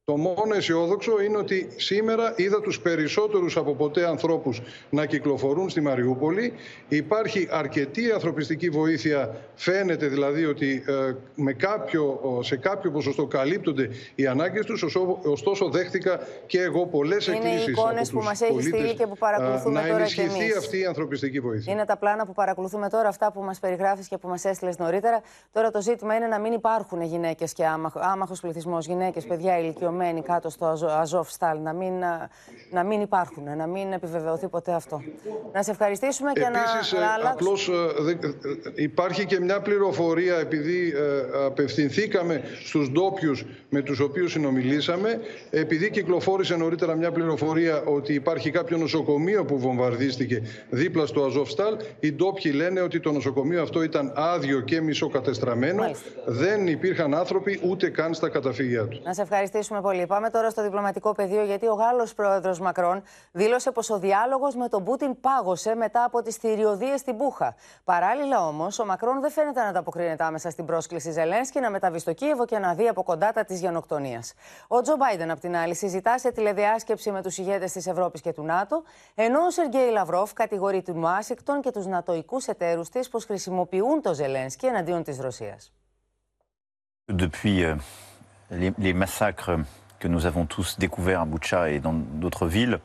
[0.07, 5.81] το μόνο αισιόδοξο είναι ότι σήμερα είδα τους περισσότερους από ποτέ ανθρώπους να κυκλοφορούν στη
[5.81, 6.53] Μαριούπολη.
[6.89, 9.37] Υπάρχει αρκετή ανθρωπιστική βοήθεια.
[9.55, 14.83] Φαίνεται δηλαδή ότι ε, με κάποιο, σε κάποιο ποσοστό καλύπτονται οι ανάγκες τους.
[14.83, 18.53] Ωστόσο- Ωστόσο δέχτηκα και εγώ πολλές Είναι οι εκκλήσεις εικόνες από που τους μας έχει
[18.53, 20.57] πολίτες, στείλει και που παρακολουθούμε ε, τώρα να κι ενισχυθεί εμείς.
[20.57, 21.73] αυτή η ανθρωπιστική βοήθεια.
[21.73, 25.21] Είναι τα πλάνα που παρακολουθούμε τώρα, αυτά που μας περιγράφεις και που μας έστειλες νωρίτερα.
[25.53, 27.65] Τώρα το ζήτημα είναι να μην υπάρχουν γυναίκες και
[27.95, 29.93] άμαχος πληθυσμός, γυναίκες, παιδιά ηλικιωμένοι
[30.27, 31.59] κάτω στο Αζο- Αζόφ Στάλ.
[31.61, 32.29] Να μην, α,
[32.71, 35.03] να μην υπάρχουν, να μην επιβεβαιωθεί ποτέ αυτό.
[35.53, 37.31] Να σε ευχαριστήσουμε και Επίσης, να, ε, να αλλάξουμε.
[37.33, 38.19] απλώς ε, δεν-
[38.77, 45.91] ε, υπάρχει και μια πληροφορία, επειδή ε, απευθυνθήκαμε στους ντόπιους με τους οποίους συνομιλήσαμε, επειδή
[45.91, 52.53] κυκλοφόρησε νωρίτερα μια πληροφορία ότι υπάρχει κάποιο νοσοκομείο που βομβαρδίστηκε δίπλα στο Αζόφσταλ, οι ντόπιοι
[52.55, 55.91] λένε ότι το νοσοκομείο αυτό ήταν άδειο και μισοκατεστραμμένο,
[56.27, 59.01] δεν υπήρχαν άνθρωποι ούτε καν στα καταφύγια του.
[59.05, 60.07] Να σε ευχαριστήσουμε πολύ.
[60.07, 64.69] Πάμε τώρα στο διπλωματικό πεδίο, γιατί ο Γάλλος πρόεδρος Μακρόν δήλωσε πως ο διάλογος με
[64.69, 67.55] τον Πούτιν πάγωσε μετά από τις θηριωδίες στην Πούχα.
[67.85, 72.13] Παράλληλα όμως, ο Μακρόν δεν φαίνεται να ανταποκρίνεται άμεσα στην πρόσκληση Ζελένσκι να μεταβεί στο
[72.13, 74.35] Κίεβο και να δει από κοντά τα της γενοκτονίας.
[74.69, 78.33] Ο Τζο Μπάιντεν, απ' την άλλη, συζητά σε τηλεδιάσκεψη με τους ηγέτες της Ευρώπης και
[78.33, 78.83] του ΝΑΤΟ,
[79.15, 84.15] ενώ ο Σεργέη Λαυρόφ κατηγορεί την Ουάσιγκτον και τους νατοικούς εταίρους της πως χρησιμοποιούν το
[84.15, 85.73] Ζελένσκι εναντίον της Ρωσίας.
[87.07, 87.77] Depuis euh,
[88.54, 89.60] les, les massacres
[90.00, 92.80] que nous avons tous découverts à Boucha et dans d'autres villes,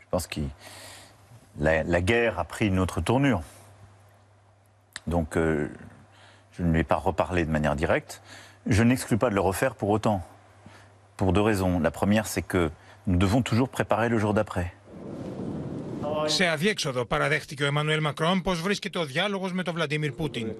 [0.00, 0.40] je pense que
[1.58, 3.42] la, la guerre a pris une autre tournure.
[5.06, 5.68] Donc euh,
[6.52, 8.22] je ne vais pas reparler de manière directe.
[8.66, 10.22] Je n'exclus pas de le refaire pour autant,
[11.16, 11.78] pour deux raisons.
[11.80, 12.70] La première, c'est que
[13.06, 14.72] nous devons toujours préparer le jour d'après.
[16.26, 20.52] Σε αδιέξοδο παραδέχτηκε ο Εμμανουέλ Μακρόν πω βρίσκεται ο διάλογο με τον Βλαντίμιρ Πούτιν.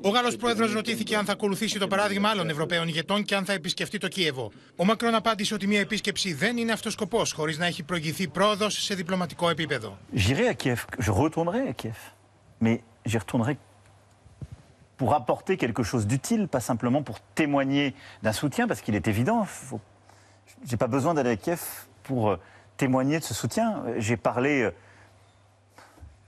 [0.00, 3.52] Ο Γάλλο πρόεδρο ρωτήθηκε αν θα ακολουθήσει το παράδειγμα άλλων Ευρωπαίων ηγετών και αν θα
[3.52, 4.52] επισκεφτεί το Κίεβο.
[4.76, 8.68] Ο Μακρόν απάντησε ότι μια επίσκεψη δεν είναι αυτό σκοπό, χωρί να έχει προηγηθεί πρόοδο
[8.68, 9.98] σε διπλωματικό επίπεδο.
[10.14, 11.96] J'irai à Kiev, je retournerai à Kiev.
[12.60, 12.76] Mais
[13.08, 13.54] j'y retournerai
[14.96, 19.44] pour apporter quelque chose d'utile, pas simplement pour témoigner d'un soutien, parce qu'il est évident,
[19.44, 19.80] faut...
[20.68, 21.62] j'ai pas besoin d'aller à Kiev
[22.02, 22.36] pour euh,
[22.76, 23.82] témoigner de ce soutien.
[23.98, 24.70] J'ai parlé euh,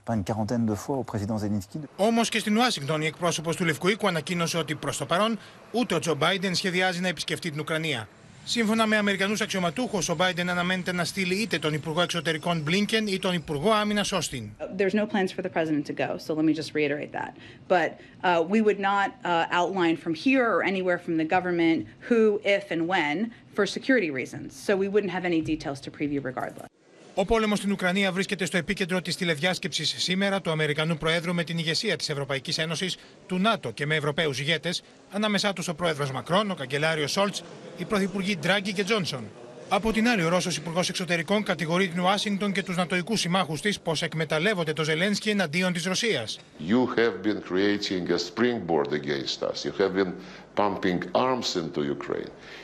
[0.09, 1.79] pas une quarantaine de fois au président Zelensky.
[1.95, 5.39] Όμω και στην Ουάσιγκτον, η εκπρόσωπο του Λευκού Οίκου ανακοίνωσε ότι προ το παρόν
[5.71, 8.07] ούτε ο Τζο Μπάιντεν σχεδιάζει να επισκεφτεί την Ουκρανία.
[8.45, 13.19] Σύμφωνα με Αμερικανού αξιωματούχου, ο Biden αναμένεται να στείλει είτε τον Υπουργό Εξωτερικών Blinken ή
[13.19, 14.49] τον Υπουργό Άμυνα Όστιν.
[14.77, 17.31] There's no plans for the president to go, so let me just reiterate that.
[17.67, 17.89] But
[18.23, 22.21] uh, we would not uh, outline from here or anywhere from the government who,
[22.57, 23.15] if, and when
[23.55, 24.47] for security reasons.
[24.65, 26.67] So we wouldn't have any details to preview regardless.
[27.13, 31.57] Ο πόλεμος στην Ουκρανία βρίσκεται στο επίκεντρο της τηλεδιάσκεψης σήμερα του Αμερικανού Προέδρου με την
[31.57, 36.51] ηγεσία της Ευρωπαϊκής Ένωσης, του ΝΑΤΟ και με Ευρωπαίους ηγέτες, ανάμεσά τους ο Πρόεδρος Μακρόν,
[36.51, 37.43] ο Καγκελάριος Σόλτς,
[37.77, 39.23] οι Πρωθυπουργοί Ντράγκη και Τζόνσον.
[39.71, 43.79] Από την άλλη, ο Ρώσος Υπουργός Εξωτερικών κατηγορεί την Ουάσιγκτον και τους νατοικού συμμάχους της
[43.79, 46.39] πως εκμεταλλεύονται το Ζελένσκι εναντίον της Ρωσίας.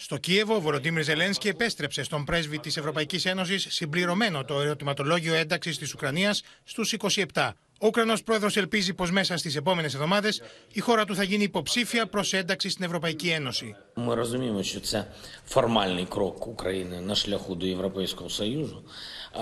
[0.00, 5.78] Στο Κίεβο, ο Βολοντίμιρ Ζελένσκι επέστρεψε στον πρέσβη τη Ευρωπαϊκή Ένωση συμπληρωμένο το ερωτηματολόγιο ένταξη
[5.78, 6.86] τη Ουκρανία στου
[7.34, 7.50] 27.
[7.80, 10.32] Ο Ουκρανό πρόεδρο ελπίζει πω μέσα στι επόμενε εβδομάδε
[10.72, 13.74] η χώρα του θα γίνει υποψήφια προ ένταξη στην Ευρωπαϊκή Ένωση.
[13.96, 15.04] Ми розуміємо, що це
[15.46, 18.82] формальний крок України на шляху до Європейського Союзу.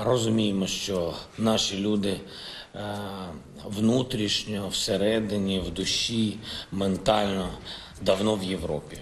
[0.03, 2.21] Розуміємо, що наші люди
[2.75, 2.81] е,
[3.65, 6.39] внутрішньо, всередині, в душі,
[6.71, 7.59] ментально
[8.03, 8.97] давно в Європі.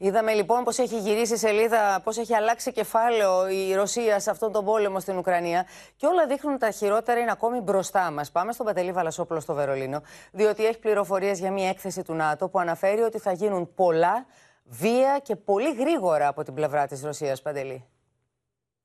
[0.00, 4.52] Είδαμε λοιπόν πώς έχει γυρίσει η σελίδα, πώς έχει αλλάξει κεφάλαιο η Ρωσία σε αυτόν
[4.52, 8.30] τον πόλεμο στην Ουκρανία και όλα δείχνουν τα χειρότερα είναι ακόμη μπροστά μας.
[8.30, 12.58] Πάμε στον Παντελή Βαλασόπουλο στο Βερολίνο, διότι έχει πληροφορίες για μια έκθεση του ΝΑΤΟ που
[12.58, 14.26] αναφέρει ότι θα γίνουν πολλά,
[14.64, 17.84] βία και πολύ γρήγορα από την πλευρά της Ρωσίας, Παντελή.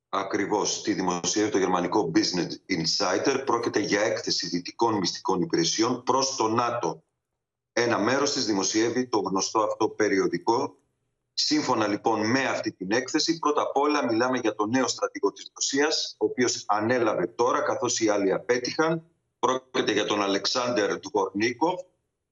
[0.09, 0.81] Ακριβώς.
[0.81, 3.41] Τη δημοσίευε το γερμανικό Business Insider.
[3.45, 7.03] Πρόκειται για έκθεση δυτικών μυστικών υπηρεσιών προς το ΝΑΤΟ.
[7.73, 10.77] Ένα μέρος της δημοσιεύει το γνωστό αυτό περιοδικό
[11.33, 15.51] Σύμφωνα λοιπόν με αυτή την έκθεση, πρώτα απ' όλα μιλάμε για τον νέο στρατηγό της
[15.53, 19.03] Ρωσίας, ο οποίος ανέλαβε τώρα καθώς οι άλλοι απέτυχαν.
[19.39, 21.81] Πρόκειται για τον Αλεξάνδερ Τουγορνίκοφ.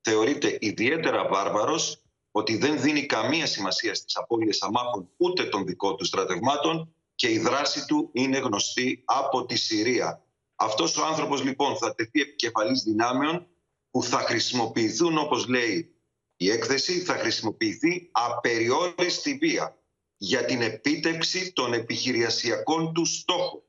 [0.02, 6.06] Θεωρείται ιδιαίτερα βάρβαρος ότι δεν δίνει καμία σημασία στις απώλειες αμάχων ούτε των δικών του
[6.06, 10.24] στρατευμάτων και η δράση του είναι γνωστή από τη Συρία.
[10.56, 13.48] Αυτός ο άνθρωπος λοιπόν θα τεθεί επικεφαλής δυνάμεων
[13.92, 15.96] που θα χρησιμοποιηθούν όπως λέει
[16.42, 19.78] η έκθεση θα χρησιμοποιηθεί απεριόριστη βία
[20.18, 23.62] για την επίτευξη των επιχειριασιακών του στόχων.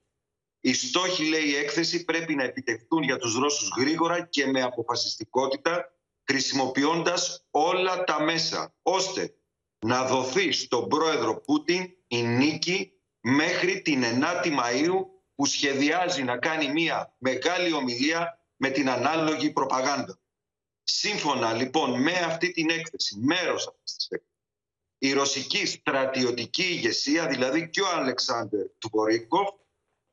[0.61, 5.93] Οι στόχοι, λέει η έκθεση, πρέπει να επιτευχθούν για τους Ρώσους γρήγορα και με αποφασιστικότητα,
[6.25, 9.35] χρησιμοποιώντας όλα τα μέσα, ώστε
[9.79, 16.73] να δοθεί στον πρόεδρο Πούτιν η νίκη μέχρι την 9η Μαΐου που σχεδιάζει να κάνει
[16.73, 20.22] μια μεγάλη ομιλία με την ανάλογη προπαγάνδα.
[20.83, 24.31] Σύμφωνα λοιπόν με αυτή την έκθεση, μέρος αυτής της έκθεσης,
[24.99, 29.49] η ρωσική στρατιωτική ηγεσία, δηλαδή και ο Αλεξάνδρ Τουμπορίκοφ,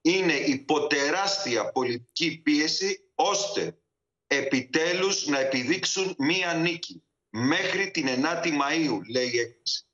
[0.02, 3.80] είναι υποτεράστια πολιτική πίεση ώστε
[4.28, 9.88] επιτέλους να επιδείξουν μία νίκη μέχρι την 9η Μαΐου, λέει η έκθεση.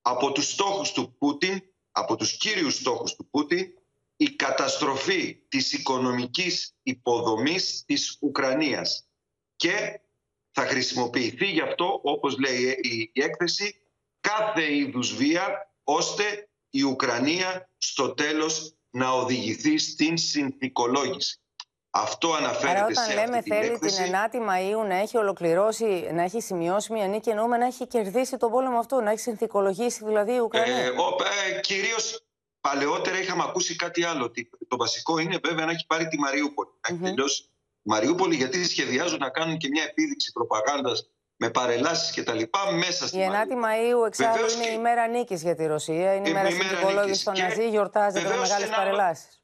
[0.00, 3.72] Από τους στόχους του Πούτιν, από τους κύριους στόχους του Πούτιν,
[4.16, 9.08] η καταστροφή της οικονομικής υποδομής της Ουκρανίας
[9.56, 10.00] και
[10.52, 12.78] θα χρησιμοποιηθεί γι' αυτό, όπως λέει
[13.14, 13.76] η έκθεση,
[14.20, 21.36] κάθε είδους βία, ώστε η Ουκρανία στο τέλος να οδηγηθεί στην συνθηκολόγηση.
[21.94, 24.02] Αυτό αναφέρεται Άρα, όταν σε λέμε αυτή την θέλει έκθεση.
[24.02, 28.36] την 9η Μαΐου να έχει ολοκληρώσει, να έχει σημειώσει μια νίκη, εννοούμε να έχει κερδίσει
[28.36, 30.76] τον πόλεμο αυτό, να έχει συνθηκολογήσει δηλαδή η Ουκρανία.
[30.76, 31.16] Ε, ο,
[31.56, 32.24] ε, κυρίως
[32.60, 34.24] παλαιότερα είχαμε ακούσει κάτι άλλο.
[34.24, 36.70] Ότι το βασικό είναι βέβαια να έχει πάρει τη Μαριούπολη.
[36.88, 37.51] Να έχει τελειώσει η
[37.82, 43.06] Μαριούπολη γιατί σχεδιάζουν να κάνουν και μια επίδειξη προπαγάνδας με παρελάσεις και τα λοιπά μέσα
[43.06, 46.14] στη Η 9η Μαΐου εξάλλου Βεβαίως είναι και- η μέρα νίκης για τη Ρωσία.
[46.14, 47.20] Είναι η Η μέρα μέρα συνθηκολόγηση νίκης.
[47.20, 47.68] στον Και Ναζί.
[47.68, 49.42] Γιορτάζεται με βεβαίως μεγάλες ένα- παρελάσεις.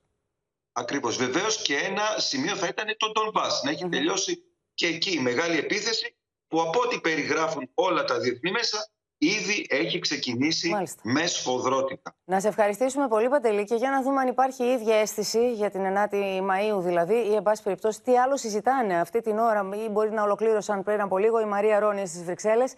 [0.72, 1.16] Ακριβώς.
[1.16, 4.42] Βεβαίως και ένα σημείο θα ήταν το Ντονμπάς, να έχει τελειώσει
[4.74, 6.16] και εκεί η μεγάλη επίθεση
[6.48, 12.14] που από ό,τι περιγράφουν όλα τα διεθνή μέσα ήδη έχει ξεκινήσει με σφοδρότητα.
[12.24, 15.70] Να σε ευχαριστήσουμε πολύ, Παντελή, και για να δούμε αν υπάρχει η ίδια αίσθηση για
[15.70, 19.88] την 9η Μαΐου δηλαδή, ή εν πάση περιπτώσει τι άλλο συζητάνε αυτή την ώρα, ή
[19.88, 22.74] μπορεί να ολοκλήρωσαν πριν από λίγο η Μαρία Ρόνια στις Βρυξέλλες,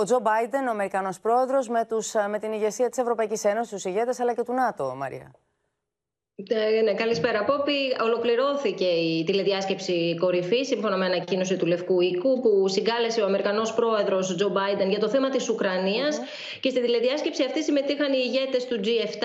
[0.00, 3.72] ο Τζο Μπάιντεν, ο Αμερικανός πρόεδρος, με, τους, α, με την ηγεσία της Ευρωπαϊκής Ένωσης,
[3.72, 5.30] τους ηγέτες αλλά και του ΝΑΤΟ, Μαρία.
[6.36, 7.96] Ε, ναι, καλησπέρα, Πόπη.
[8.02, 14.34] Ολοκληρώθηκε η τηλεδιάσκεψη κορυφής, σύμφωνα με ανακοίνωση του Λευκού Οίκου, που συγκάλεσε ο Αμερικανός πρόεδρος
[14.36, 16.08] Τζο Μπάιντεν για το θέμα της ουκρανια
[16.60, 19.24] Και στη τηλεδιάσκεψη αυτή συμμετείχαν οι ηγέτες του G7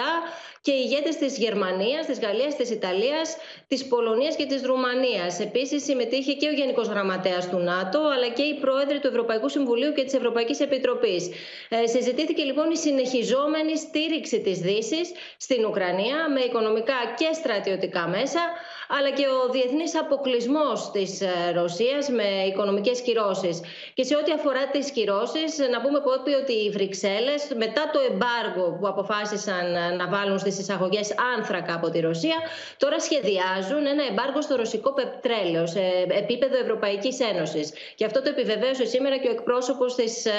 [0.62, 5.39] και οι ηγέτες της Γερμανίας, της Γαλλίας, της Ιταλίας, της Πολωνίας και της Ρουμανίας.
[5.39, 9.91] Επίσης συμμετείχε και ο Γενικός Γραμματέας του ΝΑΤΟ, αλλά και οι πρόεδροι του Ευρωπαϊκού Συμβουλίου
[9.93, 11.30] και της Ευρωπαϊκής Επιτροπής.
[11.70, 18.39] Ε, συζητήθηκε λοιπόν η συνεχιζόμενη στήριξη της Δύσης στην Ουκρανία με οικονομικά και στρατιωτικά μέσα,
[18.88, 23.62] αλλά και ο διεθνής αποκλεισμός της ε, Ρωσίας με οικονομικές κυρώσεις.
[23.93, 28.78] Και σε ό,τι αφορά τις κυρώσεις, να πούμε Πόπι, ότι οι Βρυξέλλες, μετά το εμπάργο
[28.80, 32.38] που αποφάσισαν ε, να βάλουν στις εισαγωγές άνθρακα από τη Ρωσία,
[32.78, 37.73] τώρα σχεδιάζουν ένα εμπάργο στο ρωσικό πετρέλαιο σε επίπεδο Ευρωπαϊκής Ένωσης.
[37.95, 40.32] Και αυτό το επιβεβαίωσε σήμερα και ο εκπρόσωπος της ε,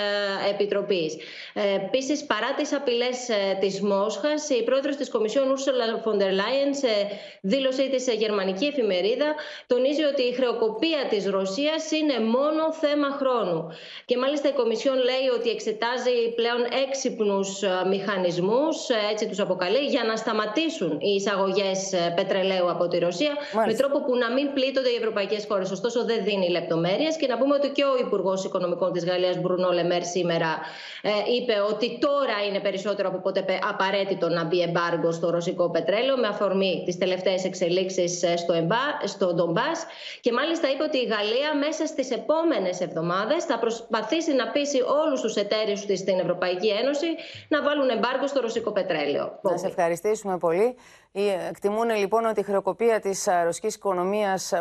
[0.51, 1.17] Επιτροπής.
[1.55, 6.33] Ε, Επίσης, παρά τις απειλές ε, της Μόσχας, η πρόεδρος της Κομισιόν Ursula von der
[6.41, 6.89] Leyen σε
[7.41, 9.29] δήλωσή της σε γερμανική εφημερίδα
[9.67, 13.59] τονίζει ότι η χρεοκοπία της Ρωσίας είναι μόνο θέμα χρόνου.
[14.05, 19.83] Και μάλιστα η Κομισιόν λέει ότι εξετάζει πλέον έξυπνους ε, μηχανισμούς, ε, έτσι τους αποκαλεί,
[19.95, 23.33] για να σταματήσουν οι εισαγωγές ε, πετρελαίου από τη Ρωσία
[23.67, 25.71] με τρόπο που να μην πλήττονται οι ευρωπαϊκές χώρες.
[25.71, 29.71] Ωστόσο δεν δίνει λεπτομέρειες και να πούμε ότι και ο Υπουργός Οικονομικών της Γαλλίας Μπρουνό
[29.71, 30.51] Λεμέρ σήμερα
[31.03, 35.71] ε, είπε ότι τώρα είναι περισσότερο από ποτέ πε- απαραίτητο να μπει εμπάργκο στο ρωσικό
[35.71, 39.87] πετρέλαιο με αφορμή τις τελευταίες εξελίξεις ε, στο, εμπά, στο Ντομπάς
[40.21, 45.21] και μάλιστα είπε ότι η Γαλλία μέσα στις επόμενες εβδομάδες θα προσπαθήσει να πείσει όλους
[45.21, 47.07] τους εταίρους της στην Ευρωπαϊκή Ένωση
[47.49, 49.39] να βάλουν εμπάργκο στο ρωσικό πετρέλαιο.
[49.43, 50.77] Να σε ευχαριστήσουμε πολύ.
[51.21, 54.53] Ε, Εκτιμούν λοιπόν ότι η χρεοκοπία της ρωσικής οικονομίας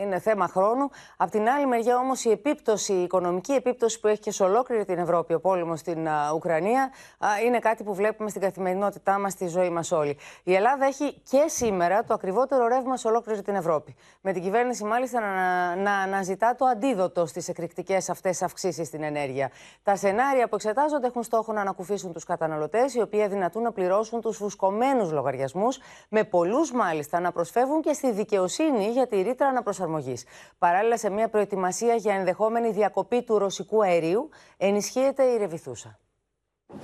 [0.00, 0.90] είναι θέμα χρόνου.
[1.16, 4.84] Απ' την άλλη μεριά όμως η επίπτωση, η οικονομική επίπτωση που έχει και σε ολόκληρη
[4.84, 9.32] την Ευρώπη ο πόλεμος στην α, Ουκρανία α, είναι κάτι που βλέπουμε στην καθημερινότητά μας,
[9.32, 10.18] στη ζωή μας όλοι.
[10.44, 13.94] Η Ελλάδα έχει και σήμερα το ακριβότερο ρεύμα σε ολόκληρη την Ευρώπη.
[14.20, 19.50] Με την κυβέρνηση μάλιστα να, να αναζητά το αντίδοτο στις εκρηκτικές αυτές αυξήσεις στην ενέργεια.
[19.82, 24.20] Τα σενάρια που εξετάζονται έχουν στόχο να ανακουφίσουν τους καταναλωτές, οι οποίοι αδυνατούν να πληρώσουν
[24.20, 30.24] τους φουσκωμένους λογαριασμούς, με πολλούς μάλιστα να προσφεύγουν και στη δικαιοσύνη για τη ρήτρα αναπροσαρμογής.
[30.58, 35.98] Παράλληλα, σε μια προετοιμασία για ενδεχόμενη διακοπή του ρωσικού αερίου, ενισχύεται η Ρεβιθούσα.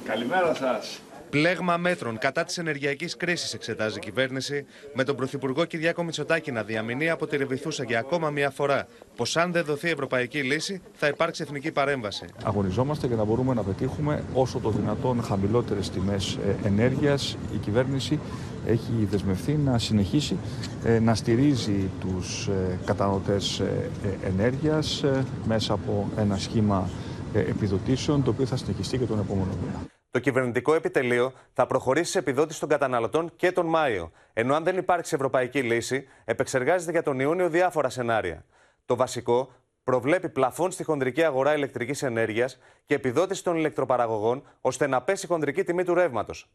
[0.05, 1.01] Καλημέρα σας.
[1.31, 6.63] Πλέγμα μέτρων κατά της ενεργειακής κρίσης εξετάζει η κυβέρνηση, με τον Πρωθυπουργό Κυριάκο Μητσοτάκη να
[6.63, 8.87] διαμηνεί από τη Ρεβιθούσα για ακόμα μία φορά
[9.17, 12.27] πως αν δεν δοθεί ευρωπαϊκή λύση θα υπάρξει εθνική παρέμβαση.
[12.45, 17.37] Αγωνιζόμαστε για να μπορούμε να πετύχουμε όσο το δυνατόν χαμηλότερες τιμές ενέργειας.
[17.55, 18.21] Η κυβέρνηση
[18.67, 20.39] έχει δεσμευθεί να συνεχίσει
[20.85, 23.91] ε, να στηρίζει τους ε, καταναλωτές ε,
[24.25, 25.05] ενέργειας
[25.45, 26.89] μέσα από ένα σχήμα
[27.33, 29.81] επιδοτήσεων το οποίο θα συνεχιστεί και τον επόμενο μήνα.
[30.11, 34.11] Το κυβερνητικό επιτελείο θα προχωρήσει σε επιδότηση των καταναλωτών και τον Μάιο.
[34.33, 38.45] Ενώ αν δεν υπάρξει ευρωπαϊκή λύση, επεξεργάζεται για τον Ιούνιο διάφορα σενάρια.
[38.87, 39.51] Το βασικό
[39.85, 45.29] προβλέπει πλαφόν στη χονδρική αγορά ηλεκτρικής ενέργειας και επιδότηση των ηλεκτροπαραγωγών ώστε να πέσει η
[45.29, 46.49] χονδρική τιμή του ρεύματος.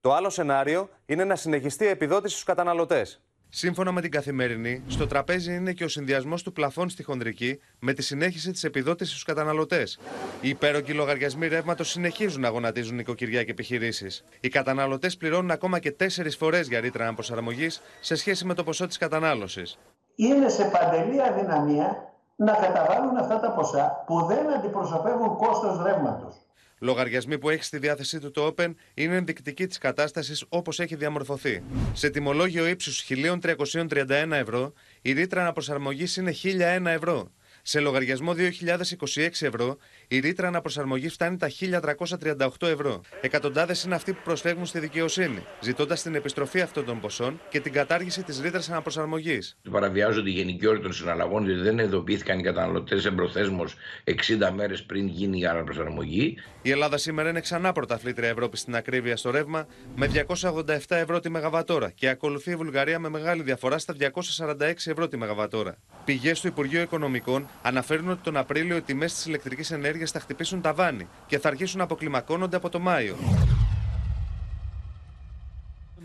[0.00, 3.20] Το άλλο σενάριο είναι να συνεχιστεί η επιδότηση στους καταναλωτές.
[3.48, 7.92] Σύμφωνα με την καθημερινή, στο τραπέζι είναι και ο συνδυασμός του πλαφών στη χονδρική με
[7.92, 9.98] τη συνέχιση της επιδότησης στους καταναλωτές.
[10.40, 14.24] Οι υπέρογγοι λογαριασμοί ρεύματος συνεχίζουν να γονατίζουν νοικοκυριά και επιχειρήσεις.
[14.40, 18.86] Οι καταναλωτές πληρώνουν ακόμα και τέσσερις φορές για ρήτρα αναπροσαρμογής σε σχέση με το ποσό
[18.86, 19.78] της κατανάλωσης.
[20.14, 26.47] Είναι σε παντελή αδυναμία να καταβάλουν αυτά τα ποσά που δεν αντιπροσωπεύουν κόστος ρεύματος.
[26.78, 31.62] Λογαριασμοί που έχει στη διάθεσή του το Open είναι ενδεικτικοί της κατάστασης όπως έχει διαμορφωθεί.
[31.92, 37.32] Σε τιμολόγιο ύψους 1.331 ευρώ, η ρήτρα αναπροσαρμογής είναι 1.001 ευρώ.
[37.62, 39.76] Σε λογαριασμό 2.026 ευρώ,
[40.10, 43.00] Η ρήτρα αναπροσαρμογής φτάνει τα 1.338 ευρώ.
[43.20, 47.72] Εκατοντάδες είναι αυτοί που προσφεύγουν στη δικαιοσύνη, ζητώντας την επιστροφή αυτών των ποσών και την
[47.72, 49.56] κατάργηση της ρήτρας αναπροσαρμογής.
[49.70, 55.06] Παραβιάζονται οι γενικοί όροι των συναλλαγών, διότι δεν ειδοποιήθηκαν οι καταναλωτές εμπροθέσμως 60 μέρες πριν
[55.06, 56.36] γίνει η αναπροσαρμογή.
[56.62, 59.66] Η Ελλάδα σήμερα είναι ξανά πρωταθλήτρια Ευρώπης στην ακρίβεια στο ρεύμα
[59.96, 65.08] με 287 ευρώ τη Μεγαβατόρα και ακολουθεί η Βουλγαρία με μεγάλη διαφορά στα 246 ευρώ
[65.08, 65.76] τη Μεγαβατόρα.
[66.04, 70.60] Πηγές του Υπουργείου Οικονομικών αναφέρουν ότι τον Απρίλιο οι τιμές της ηλεκτρικής ενέργειας θα χτυπήσουν
[70.60, 73.16] τα βάνη και θα αρχίσουν να αποκλιμακώνονται από το Μάιο.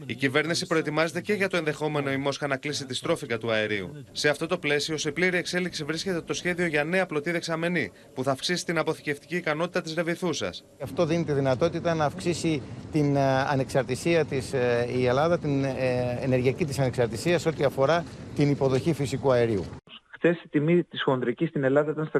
[0.05, 4.05] Η κυβέρνηση προετοιμάζεται και για το ενδεχόμενο η Μόσχα να κλείσει τη στρόφικα του αερίου.
[4.11, 8.23] Σε αυτό το πλαίσιο, σε πλήρη εξέλιξη βρίσκεται το σχέδιο για νέα πλωτή δεξαμενή, που
[8.23, 10.53] θα αυξήσει την αποθηκευτική ικανότητα της Ρεβιθούσα.
[10.81, 16.17] Αυτό δίνει τη δυνατότητα να αυξήσει την ε, ανεξαρτησία της ε, η Ελλάδα, την ε,
[16.21, 19.65] ενεργειακή της ανεξαρτησία ό,τι αφορά την υποδοχή φυσικού αερίου.
[20.25, 22.19] Χθε η τιμή της χονδρικής στην Ελλάδα ήταν στα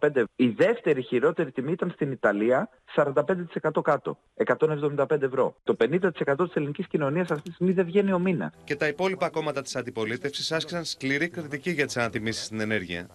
[0.00, 0.24] 255.
[0.36, 5.56] Η δεύτερη χειρότερη τιμή ήταν στην Ιταλία, 45% κάτω, 175 ευρώ.
[5.64, 8.52] Το 50% της ελληνικής κοινωνίας αυτή τη στιγμή δεν βγαίνει ο μήνα.
[8.64, 13.08] Και τα υπόλοιπα κόμματα της αντιπολίτευσης άσκησαν σκληρή κριτική για τις ανατιμήσεις στην ενέργεια.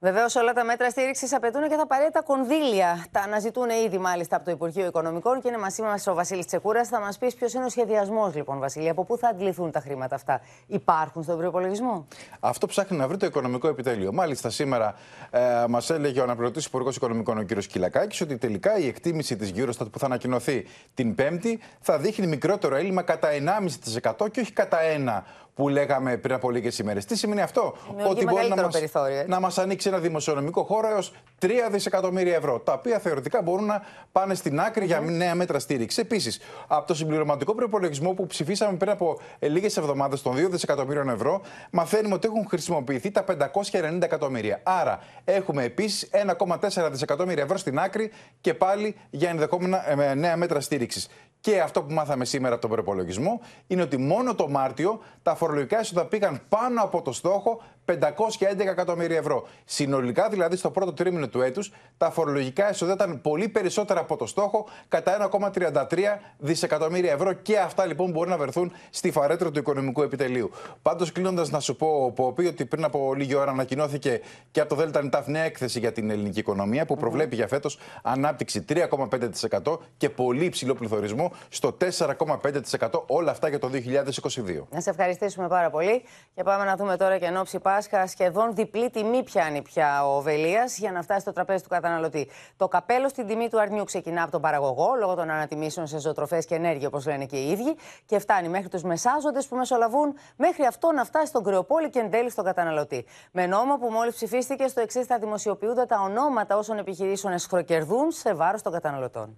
[0.00, 3.06] Βεβαίως, όλα τα μέτρα στήριξης απαιτούν και τα απαραίτητα κονδύλια.
[3.10, 6.88] Τα αναζητούν ήδη μάλιστα από το Υπουργείο Οικονομικών και είναι μαζί μα ο Βασίλης Τσεκούρας.
[6.88, 10.14] Θα μας πεις ποιος είναι ο σχεδιασμός, λοιπόν, Βασίλη, από πού θα αντληθούν τα χρήματα
[10.14, 12.06] αυτά; Υπάρχουν στον προπολογισμό;
[12.40, 14.12] Αυτό ψάχνει να βρει το Οικονομικό Επιτέλειο.
[14.12, 14.94] Μάλιστα, σήμερα
[15.30, 17.58] ε, μας έλεγε ο αναπληρωτής Υπουργός Οικονομικών, ο κ.
[17.58, 22.76] Κυλακάκης, ότι τελικά η εκτίμηση της Eurostat που θα ανακοινωθεί την Πέμπτη θα δείχνει μικρότερο
[22.76, 25.22] έλλειμμα κατά 1,5% και όχι κατά 1%
[25.58, 27.04] που λέγαμε πριν από λίγες ημέρες.
[27.04, 27.74] Τι σημαίνει αυτό,
[28.08, 28.80] Ότι μπορεί να μας,
[29.26, 33.82] να μας ανοίξει ένα δημοσιονομικό χώρο έως 3 δισεκατομμύρια ευρώ, τα οποία θεωρητικά μπορούν να
[34.12, 35.98] πάνε στην άκρη για νέα μέτρα στήριξης.
[35.98, 41.08] Επίσης, από το συμπληρωματικό προπολογισμό που ψηφίσαμε πριν από ε, λίγες εβδομάδες των 2 δισεκατομμύριων
[41.08, 41.40] ευρώ,
[41.70, 44.60] μαθαίνουμε ότι έχουν χρησιμοποιηθεί τα 590 εκατομμύρια.
[44.62, 50.60] Άρα, έχουμε επίσης 1,4 δισεκατομμύρια ευρώ στην άκρη και πάλι για ενδεχόμενα ε, νέα μέτρα
[50.60, 51.08] στήριξης.
[51.40, 55.78] Και αυτό που μάθαμε σήμερα από τον προπολογισμό είναι ότι μόνο το Μάρτιο τα φορολογικά
[55.78, 59.46] έσοδα πήγαν πάνω από το στόχο 511 εκατομμύρια ευρώ.
[59.64, 64.26] Συνολικά, δηλαδή στο πρώτο τρίμηνο του έτους, τα φορολογικά έσοδα ήταν πολύ περισσότερα από το
[64.26, 67.32] στόχο, κατά 1,33 δισεκατομμύρια ευρώ.
[67.32, 70.50] Και αυτά λοιπόν μπορεί να βρεθούν στη φαρέτρο του οικονομικού επιτελείου.
[70.82, 74.20] Πάντως, κλείνοντας, να σου πω, Πόπι, ότι πριν από λίγη ώρα ανακοινώθηκε
[74.50, 77.78] και από το ΔΕΛΤΑ ΝΤΑΦ νέα έκθεση για την ελληνική οικονομία που προβλέπει για φέτος
[78.02, 83.02] ανάπτυξη 3,5% και πολύ υψηλό πληθωρισμό στο 4,5%.
[83.06, 84.66] Όλα αυτά για το 2022.
[84.70, 86.02] Να σε ευχαριστήσουμε πάρα πολύ
[86.34, 90.20] και πάμε να δούμε τώρα και εν ώψη Πάσχα σχεδόν διπλή τιμή πιάνει πια ο
[90.20, 92.28] Βελίας για να φτάσει στο τραπέζι του καταναλωτή.
[92.56, 96.44] Το καπέλο στην τιμή του αρνιού ξεκινά από τον παραγωγό λόγω των ανατιμήσεων σε ζωοτροφές
[96.46, 97.76] και ενέργεια, όπως λένε και οι ίδιοι,
[98.06, 102.10] και φτάνει μέχρι τους μεσάζοντες που μεσολαβούν μέχρι αυτό να φτάσει στον κρεοπόλη και εν
[102.10, 103.04] τέλει στον καταναλωτή.
[103.32, 108.34] Με νόμο που μόλις ψηφίστηκε, στο εξής θα δημοσιοποιούνται τα ονόματα όσων επιχειρήσεων εσχροκερδούν σε
[108.34, 109.36] βάρος των καταναλωτών.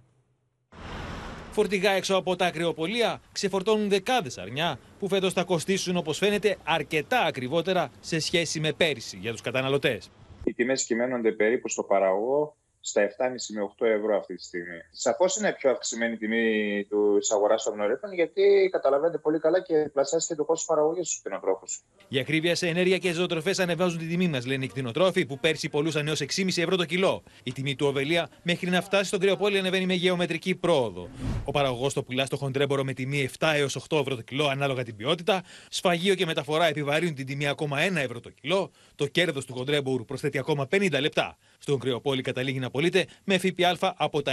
[1.52, 7.20] Φορτηγά έξω από τα ακριοπολία ξεφορτώνουν δεκάδες αρνιά που φέτος θα κοστίσουν όπως φαίνεται αρκετά
[7.20, 10.10] ακριβότερα σε σχέση με πέρυσι για τους καταναλωτές.
[10.44, 14.80] Οι τιμές κυμαίνονται περίπου στο παραγωγό στα 7,5 με 8 ευρώ αυτή τη στιγμή.
[14.90, 19.90] Σαφώς είναι πιο αυξημένη η τιμή τη αγορά των νωρίτων, γιατί καταλαβαίνετε πολύ καλά και
[19.92, 21.82] πλασιάζει το κόστος παραγωγής στους κτηνοτρόφους.
[22.08, 25.68] Η ακρίβεια σε ενέργεια και ζωοτροφές ανεβάζουν τη τιμή μας, λένε οι κτηνοτρόφοι, που πέρσι
[25.68, 27.22] πολλούσαν έως 6,5 ευρώ το κιλό.
[27.42, 31.08] Η τιμή του οβελία μέχρι να φτάσει στον κρεοπόλι ανεβαίνει με γεωμετρική πρόοδο.
[31.44, 34.82] Ο παραγωγός το πουλά στο χοντρέμπορο με τιμή 7 έως 8 ευρώ το κιλό ανάλογα
[34.82, 35.42] την ποιότητα.
[35.68, 38.70] Σφαγείο και μεταφορά επιβαρύνουν την τιμή ακόμα 1 ευρώ το κιλό.
[38.94, 41.36] Το κέρδος του χοντρέμπορου προσθέτει ακόμα 50 λεπτά.
[41.62, 44.32] Στον κρεοπόλι καταλήγει να πωλείται με ΦΠΑ από τα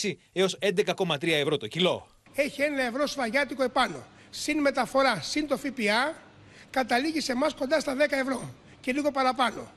[0.00, 2.06] 9,6 έως 11,3 ευρώ το κιλό.
[2.34, 4.06] Έχει ένα ευρώ σφαγιάτικο επάνω.
[4.30, 6.14] Συν μεταφορά, συν το ΦΠΑ,
[6.70, 9.70] καταλήγει σε εμάς κοντά στα 10 ευρώ και λίγο παραπάνω.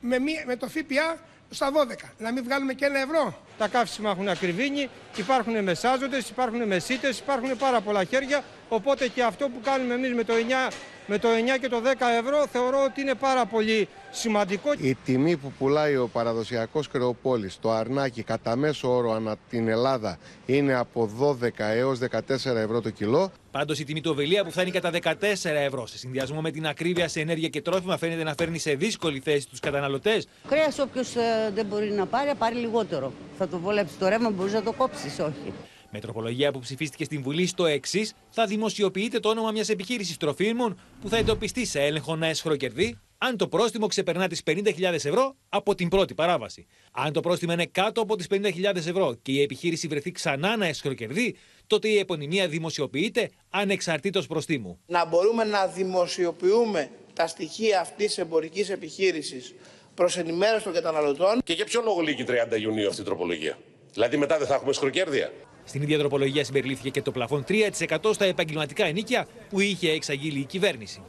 [0.00, 0.16] Με,
[0.46, 1.18] με το ΦΠΑ
[1.50, 2.08] στα 12.
[2.18, 3.38] Να μην βγάλουμε και ένα ευρώ.
[3.58, 8.44] Τα καύσιμα έχουν ακριβήνει, υπάρχουν μεσάζοντες, υπάρχουν μεσίτες, υπάρχουν πάρα πολλά χέρια.
[8.68, 10.34] Οπότε και αυτό που κάνουμε εμείς με το
[10.68, 10.72] 9
[11.10, 11.86] με το 9 και το 10
[12.24, 14.72] ευρώ θεωρώ ότι είναι πάρα πολύ σημαντικό.
[14.78, 20.18] Η τιμή που πουλάει ο παραδοσιακός κρεοπόλης, το αρνάκι κατά μέσο όρο ανά την Ελλάδα
[20.46, 23.32] είναι από 12 έως 14 ευρώ το κιλό.
[23.50, 27.08] Πάντως η τιμή του οβελία που φτάνει κατά 14 ευρώ σε συνδυασμό με την ακρίβεια
[27.08, 30.28] σε ενέργεια και τρόφιμα φαίνεται να φέρνει σε δύσκολη θέση τους καταναλωτές.
[30.48, 33.12] Κρέα όποιος ε, δεν μπορεί να πάρει, πάρει λιγότερο.
[33.38, 35.52] Θα το βολέψει το ρεύμα, μπορείς να το κόψεις, όχι.
[35.90, 40.80] Με τροπολογία που ψηφίστηκε στην Βουλή στο εξής, θα δημοσιοποιείται το όνομα μιας επιχείρησης τροφίμων
[41.00, 45.74] που θα εντοπιστεί σε έλεγχο να εσχροκερδεί αν το πρόστιμο ξεπερνά τις 50.000 ευρώ από
[45.74, 46.66] την πρώτη παράβαση.
[46.92, 50.66] Αν το πρόστιμο είναι κάτω από τις 50.000 ευρώ και η επιχείρηση βρεθεί ξανά να
[50.66, 51.36] εσχροκερδεί,
[51.66, 54.80] τότε η επωνυμία δημοσιοποιείται ανεξαρτήτως προστίμου.
[54.86, 59.54] Να μπορούμε να δημοσιοποιούμε τα στοιχεία αυτής της εμπορικής επιχείρησης
[59.94, 61.40] προς ενημέρωση των καταναλωτών.
[61.44, 63.58] Και για ποιο λόγο λύγει 30 Ιουνίου αυτή η τροπολογία;
[63.92, 65.32] Δηλαδή μετά δεν θα έχουμε σκροκέρδια.
[65.70, 67.70] Στην ίδια τροπολογία συμπεριλήφθηκε και το πλαφόν 3%
[68.12, 71.00] στα επαγγελματικά ενίκια που είχε εξαγγείλει η κυβέρνηση.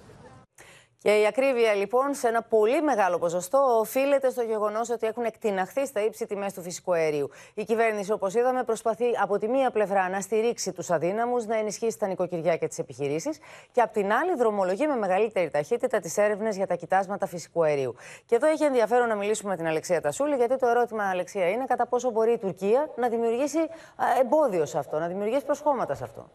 [1.03, 5.85] Και η ακρίβεια λοιπόν σε ένα πολύ μεγάλο ποσοστό οφείλεται στο γεγονός ότι έχουν εκτιναχθεί
[5.85, 7.29] στα ύψη τιμές του φυσικού αερίου.
[7.53, 11.99] Η κυβέρνηση, όπως είδαμε, προσπαθεί από τη μία πλευρά να στηρίξει τους αδύναμους, να ενισχύσει
[11.99, 13.39] τα νοικοκυριά και τις επιχειρήσεις,
[13.71, 17.95] και από την άλλη δρομολογεί με μεγαλύτερη ταχύτητα τις έρευνες για τα κοιτάσματα φυσικού αερίου.
[18.25, 21.65] Και εδώ έχει ενδιαφέρον να μιλήσουμε με την Αλεξία Τασούλη, γιατί το ερώτημα, Αλεξία, είναι
[21.65, 23.59] κατά πόσο μπορεί η Τουρκία να δημιουργήσει
[24.19, 26.29] εμπόδιο σε αυτό, να δημιουργήσει προσχώματα σε αυτό.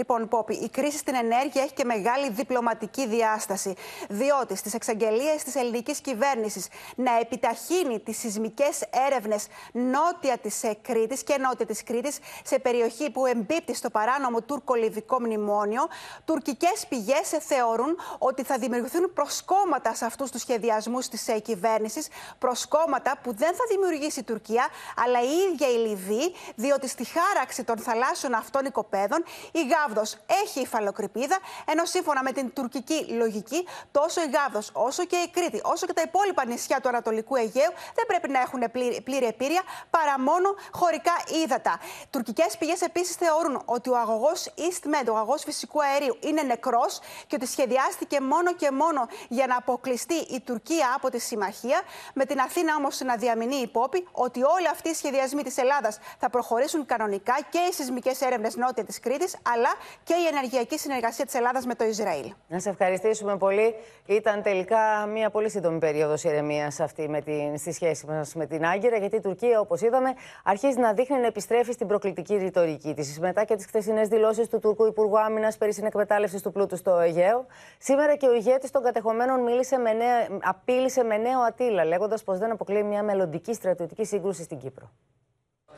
[0.00, 3.74] Λοιπόν, Πόπη, η κρίση στην ενέργεια έχει και μεγάλη διπλωματική διάσταση.
[4.08, 11.22] Διότι στις εξαγγελίες της ελληνικής κυβέρνησης να επιταχύνει τις σεισμικές έρευνες νότια της ε, Κρήτης
[11.22, 15.88] και νότια της Κρήτης, σε περιοχή που εμπίπτει στο παράνομο τουρκο-λιβικό μνημόνιο,
[16.24, 22.08] τουρκικές πηγές θεωρούν ότι θα δημιουργηθούν προσκόμματα σε αυτούς τους σχεδιασμούς της ε, κυβέρνησης.
[22.38, 24.68] Προσκόμματα που δεν θα δημιουργήσει η Τουρκία,
[25.04, 29.60] αλλά η ίδια η Λιβύη, διότι στη χάραξη των θαλάσσιων αυτών οικοπαίδων η
[29.90, 35.28] Γάβδος έχει υφαλοκρηπίδα, ενώ σύμφωνα με την τουρκική λογική, τόσο η Γάβδος όσο και η
[35.28, 39.26] Κρήτη, όσο και τα υπόλοιπα νησιά του Ανατολικού Αιγαίου δεν πρέπει να έχουν πλήρη, πλήρη
[39.26, 41.12] επίρρεια παρά μόνο χωρικά
[41.44, 41.78] ύδατα.
[42.10, 47.34] Τουρκικές πηγές επίσης θεωρούν ότι ο αγωγός EastMed, ο αγωγός φυσικού αερίου, είναι νεκρός και
[47.34, 51.82] ότι σχεδιάστηκε μόνο και μόνο για να αποκλειστεί η Τουρκία από τη συμμαχία.
[52.14, 56.30] Με την Αθήνα όμως να διαμηνεί υπόπη ότι όλοι αυτοί οι σχεδιασμοί της Ελλάδας θα
[56.30, 59.69] προχωρήσουν κανονικά και οι σεισμικές έρευνες νότια της Κρήτης, αλλά
[60.04, 62.32] και η ενεργειακή συνεργασία της Ελλάδας με το Ισραήλ.
[62.48, 63.74] Να σε ευχαριστήσουμε πολύ.
[64.06, 68.64] Ήταν τελικά μια πολύ σύντομη περίοδος ηρεμίας αυτή με την, στη σχέση μας με την
[68.64, 70.14] Άγκυρα, γιατί η Τουρκία, όπως είδαμε,
[70.44, 73.18] αρχίζει να δείχνει να επιστρέφει στην προκλητική ρητορική της.
[73.20, 77.46] Μετά και τις χθεσινές δηλώσεις του Τουρκού Υπουργού Άμυνας περί συνεκμετάλλευσης του πλούτου στο Αιγαίο,
[77.78, 82.38] σήμερα και ο ηγέτης των κατεχομένων μίλησε με νέα, απείλησε με νέο ατύλα, λέγοντας πως
[82.38, 84.90] δεν αποκλείει μια μελλοντική στρατιωτική σύγκρουση στην Κύπρο.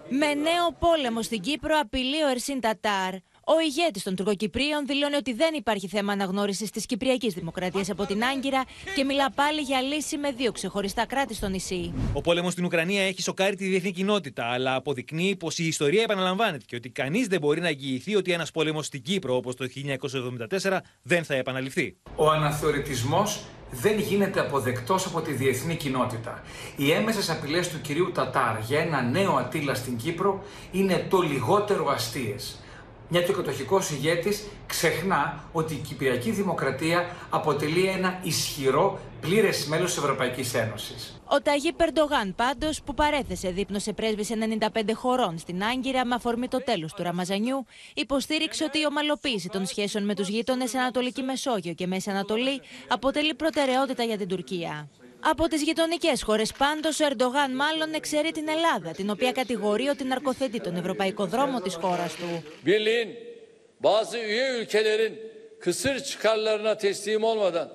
[0.09, 3.15] Με νέο πόλεμο στην Κύπρο απειλεί ο Ερσίν Τατάρ.
[3.47, 8.25] Ο ηγέτης των Τουρκοκυπρίων δηλώνει ότι δεν υπάρχει θέμα αναγνώρισης της Κυπριακής Δημοκρατίας από την
[8.25, 8.65] Άγκυρα
[8.97, 11.95] και μιλά πάλι για λύση με δύο ξεχωριστά κράτη στο νησί.
[12.13, 16.65] Ο πόλεμος στην Ουκρανία έχει σοκάρει τη διεθνή κοινότητα, αλλά αποδεικνύει πως η ιστορία επαναλαμβάνεται
[16.67, 19.67] και ότι κανείς δεν μπορεί να εγγυηθεί ότι ένας πόλεμος στην Κύπρο όπως το
[20.63, 21.97] 1974 δεν θα επαναληφθεί.
[22.17, 23.41] Ο αναθεωρητισμός
[23.71, 26.43] δεν γίνεται αποδεκτός από τη διεθνή κοινότητα.
[26.77, 31.89] Οι έμεσες απειλές του κυρίου Τατάρ για ένα νέο Ατήλα στην Κύπρο είναι το λιγότερο
[31.89, 32.57] αστείες
[33.13, 39.95] μια και ο κατοχικός ηγέτης ξεχνά ότι η Κυπριακή Δημοκρατία αποτελεί ένα ισχυρό πλήρες μέλος
[39.95, 41.21] της Ευρωπαϊκής Ένωσης.
[41.27, 46.49] Ο Ταγί Περντογάν, πάντως, που παρέθεσε δείπνο σε πρέσβη 95 χωρών στην Άγκυρα με αφορμή
[46.49, 51.73] το τέλος του Ραμαζανιού, υποστήριξε ότι η ομαλοποίηση των σχέσεων με τους γείτονες Ανατολική Μεσόγειο
[51.73, 54.89] και Μέση Ανατολή αποτελεί προτεραιότητα για την Τουρκία.
[55.25, 60.05] Από τι γειτονικέ χώρε, πάντω, ο Ερντογάν μάλλον εξαιρεί την Ελλάδα, την οποία κατηγορεί ότι
[60.05, 62.43] ναρκοθετεί τον ευρωπαϊκό δρόμο τη χώρα του.
[62.67, 63.09] Birliğin
[63.81, 65.21] bazı üye ülkelerin
[65.61, 67.69] kısır çıkarlarına teslim olmadan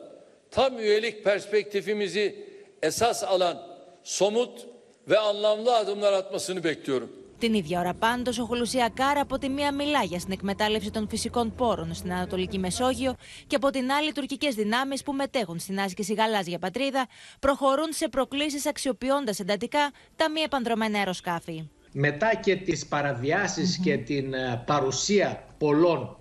[0.52, 2.36] tam üyelik perspektifimizi
[2.82, 3.58] esas alan
[4.04, 4.68] somut
[5.08, 7.12] ve anlamlı adımlar atmasını bekliyorum.
[7.40, 11.56] Την ίδια ώρα πάντως, ο Χολουσιακάρα από τη μία μιλά για στην εκμετάλλευση των φυσικών
[11.56, 13.16] πόρων στην Ανατολική Μεσόγειο
[13.48, 17.08] και από την άλλη τουρκικές δυνάμεις που μετέχουν στην άσκηση γαλάζια πατρίδα
[17.40, 21.70] προχωρούν σε προκλήσεις αξιοποιώντας εντατικά τα μη επανδρομένα αεροσκάφη.
[21.92, 26.18] Μετά και τις παραβιασεις και την ε, παρουσία πολλών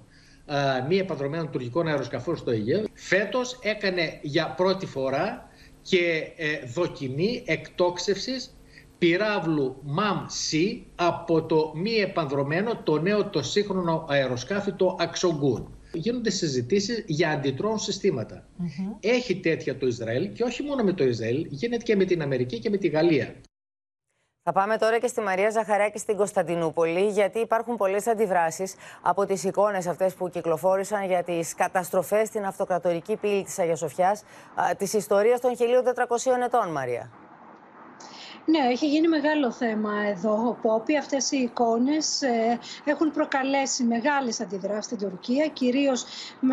[0.47, 0.55] ε,
[0.89, 5.49] μη επανδρομένων τουρκικών αεροσκαφών στο Αιγαίο, φέτος έκανε για πρώτη φορά
[5.83, 8.56] και ε, δοκιμή εκτόξευσης
[8.99, 15.71] πυράβλου MAM-C από το μη επανδρομένο, το νέο, το σύγχρονο αεροσκάφι, το Αξογκούν.
[15.93, 18.47] Γίνονται συζητήσεις για αντιτρών συστήματα.
[19.01, 22.59] Έχει τέτοια το Ισραήλ και όχι μόνο με το Ισραήλ, γίνεται και με την Αμερική
[22.59, 23.35] και με τη Γαλλία.
[24.43, 29.45] Θα πάμε τώρα και στη Μαρία Ζαχαράκη στην Κωνσταντινούπολη, γιατί υπάρχουν πολλές αντιδράσεις από τις
[29.45, 34.19] εικόνες αυτές που κυκλοφόρησαν για τις καταστροφές στην αυτοκρατορική πύλη της Αγία Σοφιά,
[34.77, 37.11] της ιστορίας των 1400 ετών, Μαρία.
[38.49, 40.97] Ναι, έχει γίνει μεγάλο θέμα εδώ ο Πόπι.
[40.97, 46.05] Αυτές οι εικόνες ε, έχουν προκαλέσει μεγάλες αντιδράσεις στην Τουρκία, κυρίως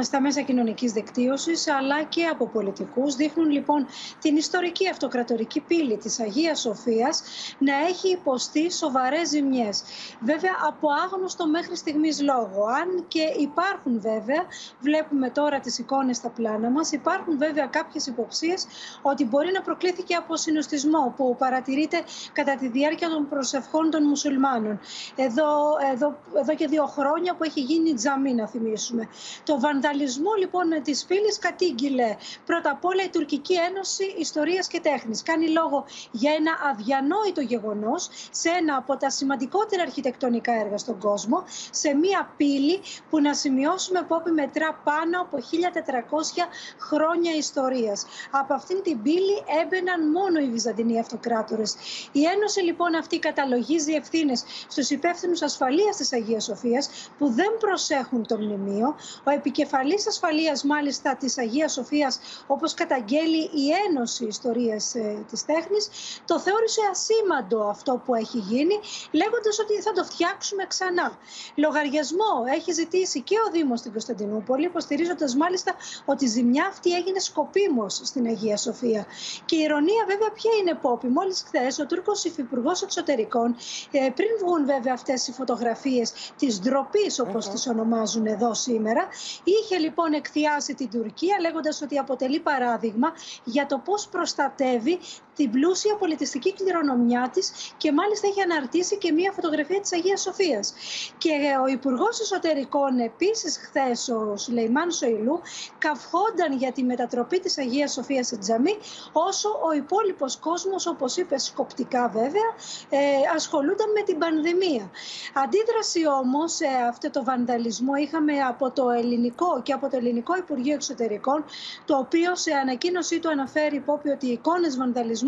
[0.01, 3.15] στα μέσα κοινωνικής δικτύωσης, αλλά και από πολιτικούς.
[3.15, 3.85] Δείχνουν λοιπόν
[4.21, 7.23] την ιστορική αυτοκρατορική πύλη της Αγίας Σοφίας
[7.57, 9.83] να έχει υποστεί σοβαρές ζημιές.
[10.19, 12.65] Βέβαια από άγνωστο μέχρι στιγμής λόγο.
[12.65, 14.43] Αν και υπάρχουν βέβαια,
[14.79, 18.65] βλέπουμε τώρα τις εικόνες στα πλάνα μας, υπάρχουν βέβαια κάποιες υποψίες
[19.01, 24.03] ότι μπορεί να προκλήθηκε από συνοστισμό που παρατηρεί τηρείται κατά τη διάρκεια των προσευχών των
[24.03, 24.79] μουσουλμάνων.
[25.15, 25.47] Εδώ,
[25.93, 29.07] εδώ, εδώ και δύο χρόνια που έχει γίνει τζαμί, να θυμίσουμε.
[29.43, 32.15] Το βανδαλισμό λοιπόν της πύλη κατήγγειλε
[32.45, 35.23] πρώτα απ' όλα η Τουρκική Ένωση Ιστορίας και Τέχνης.
[35.23, 41.43] Κάνει λόγο για ένα αδιανόητο γεγονός σε ένα από τα σημαντικότερα αρχιτεκτονικά έργα στον κόσμο,
[41.71, 42.79] σε μία πύλη
[43.09, 48.05] που να σημειώσουμε Πόπη μετρά πάνω από 1400 χρόνια ιστορίας.
[48.31, 51.72] Από αυτήν την πύλη έμπαιναν μόνο οι Βυζαντινοί αυτοκράτορες.
[52.11, 58.27] Η Ένωση λοιπόν αυτή καταλογίζει ευθύνες στους υπεύθυνους ασφαλείας της Αγίας Σοφίας που δεν προσέχουν
[58.27, 58.95] το μνημείο.
[59.23, 65.89] Ο επικεφαλής ασφαλείας μάλιστα της Αγίας Σοφίας όπως καταγγέλει η Ένωση Ιστορίας ε, της Τέχνης
[66.25, 68.79] το θεώρησε ασήμαντο αυτό που έχει γίνει
[69.11, 71.17] λέγοντας ότι θα το φτιάξουμε ξανά.
[71.55, 77.19] Λογαριασμό έχει ζητήσει και ο Δήμος στην Κωνσταντινούπολη, υποστηρίζοντας μάλιστα ότι η ζημιά αυτή έγινε
[77.19, 79.05] σκοπίμως στην Αγία Σοφία.
[79.45, 81.07] Και η ηρωνία, βέβαια, ποια είναι πόπη.
[81.07, 83.55] Μόλις χθες ο Τούρκος Υφυπουργός Εξωτερικών,
[83.91, 89.07] ε, πριν βγουν βέβαια αυτές οι φωτογραφίες της ντροπής, όπως mm τις ονομάζουν εδώ σήμερα,
[89.43, 94.99] είχε λοιπόν εκθιάσει την Τουρκία, λέγοντας ότι αποτελεί παράδειγμα για το πώς προστατεύει
[95.35, 100.73] την πλούσια πολιτιστική κληρονομιά της και μάλιστα έχει αναρτήσει και μία φωτογραφία της Αγίας Σοφίας.
[101.17, 101.31] Και
[101.63, 105.41] ο Υπουργός Εσωτερικών επίσης χθες, ο Σουλεϊμάν Σοηλού,
[105.77, 108.77] καυχόνταν για τη μετατροπή της Αγίας Σοφίας σε τζαμί,
[109.11, 112.49] όσο ο υπόλοιπος κόσμος, όπως είπε σκοπτικά βέβαια,
[112.89, 112.99] ε,
[113.35, 114.91] ασχολούνταν με την πανδημία.
[115.33, 120.73] Αντίδραση όμως σε αυτό το βανδαλισμό είχαμε από το ελληνικό και από το ελληνικό Υπουργείο
[120.73, 121.45] Εξωτερικών,
[121.85, 125.22] το οποίο σε ανακοίνωσή του αναφέρει υπόπει ότι οι εικόνες βανδαλισμού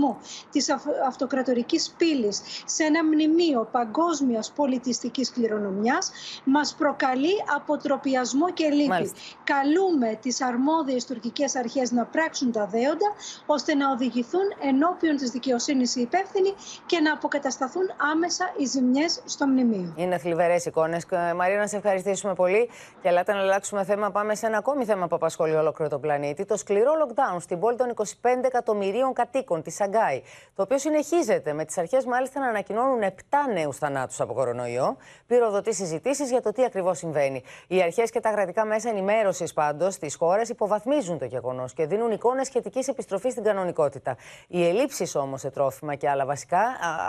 [0.51, 0.67] της
[1.07, 6.11] αυτοκρατορικής πύλης σε ένα μνημείο παγκόσμιας πολιτιστικής κληρονομιάς
[6.43, 8.87] μας προκαλεί αποτροπιασμό και λύπη.
[8.87, 9.19] Μάλιστα.
[9.43, 13.13] Καλούμε τις αρμόδιες τουρκικές αρχές να πράξουν τα δέοντα
[13.45, 16.53] ώστε να οδηγηθούν ενώπιον της δικαιοσύνης οι υπεύθυνοι
[16.85, 19.93] και να αποκατασταθούν άμεσα οι ζημιές στο μνημείο.
[19.95, 21.05] Είναι θλιβερές εικόνες.
[21.35, 22.69] Μαρία, να σε ευχαριστήσουμε πολύ.
[23.01, 24.11] Και ελάτε να αλλάξουμε θέμα.
[24.11, 26.45] Πάμε σε ένα ακόμη θέμα που απασχολεί ολόκληρο τον πλανήτη.
[26.45, 28.03] Το σκληρό lockdown στην πόλη των 25
[28.43, 30.21] εκατομμυρίων κατοίκων της Σαγκάη,
[30.55, 33.11] το οποίο συνεχίζεται με τις αρχές μάλιστα να ανακοινώνουν 7
[33.53, 37.43] νέους θανάτους από κορονοϊό, πυροδοτεί συζητήσεις για το τι ακριβώς συμβαίνει.
[37.67, 42.11] Οι αρχές και τα κρατικά μέσα ενημέρωσης πάντως τη χώρα υποβαθμίζουν το γεγονός και δίνουν
[42.11, 44.17] εικόνες σχετικής επιστροφής στην κανονικότητα.
[44.47, 46.61] Οι ελλείψεις όμως σε τρόφιμα και άλλα βασικά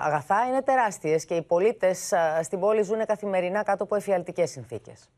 [0.03, 2.13] αγαθά είναι τεράστιες και οι πολίτες
[2.43, 5.11] στην πόλη ζουν καθημερινά κάτω από εφιαλτικές συνθήκες.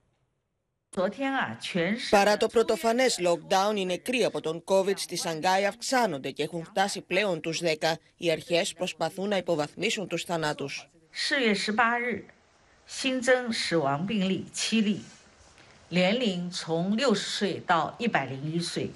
[2.09, 7.01] Παρά το πρωτοφανέ lockdown, οι νεκροί από τον COVID στη Σανγκάη αυξάνονται και έχουν φτάσει
[7.01, 7.93] πλέον τους 10.
[8.17, 10.89] Οι αρχές προσπαθούν να υποβαθμίσουν τους θανάτους.
[11.11, 12.25] 4月18日，
[12.85, 15.01] 新增死亡病例七例，
[15.89, 18.91] 年龄从六十岁到一百零一岁，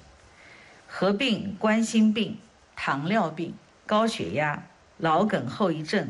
[0.86, 2.38] 合并冠心病、
[2.76, 3.54] 糖尿病、
[3.86, 4.66] 高血压、
[4.98, 6.08] 脑梗后遗症、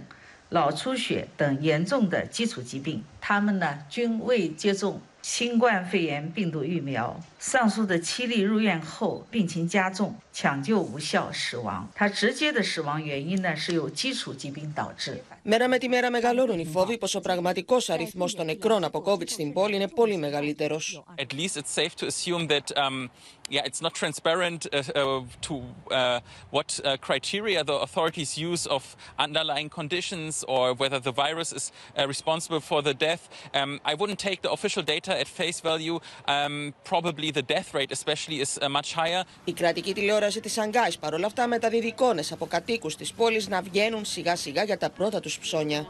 [0.51, 11.89] 脑出血等严重的基础疾病，他们呢均未接种 新冠肺炎病毒疫苗，上述的七例入院后病情加重，抢救无效死亡。
[11.95, 15.23] 他直接的死亡原因呢是由基础疾病导致。
[15.43, 19.29] Μέρα με τη μέρα μεγαλώνουν οι φόβοι πως ο πραγματικός αριθμός των νεκρών από COVID
[19.29, 21.05] στην πόλη είναι πολύ μεγαλύτερος.
[21.17, 23.11] At least it's safe to assume that um,
[23.49, 25.55] yeah, it's not transparent uh, uh, to
[25.91, 28.83] uh, what uh, criteria the authorities use of
[29.19, 33.23] underlying conditions or whether the virus is uh, responsible for the death.
[33.55, 35.97] Um, I wouldn't take the official data at face value.
[36.35, 36.55] Um,
[36.85, 39.25] probably the death rate especially is uh, much higher.
[39.45, 44.06] Η κρατική τηλεόραση τηλεόραση της Σανγκάη αυτά μεταδίδει εικόνε από κατοίκους της πόλης να βγαίνουν
[44.06, 45.88] σιγά σιγά για τα πρώτα τους ψώνια.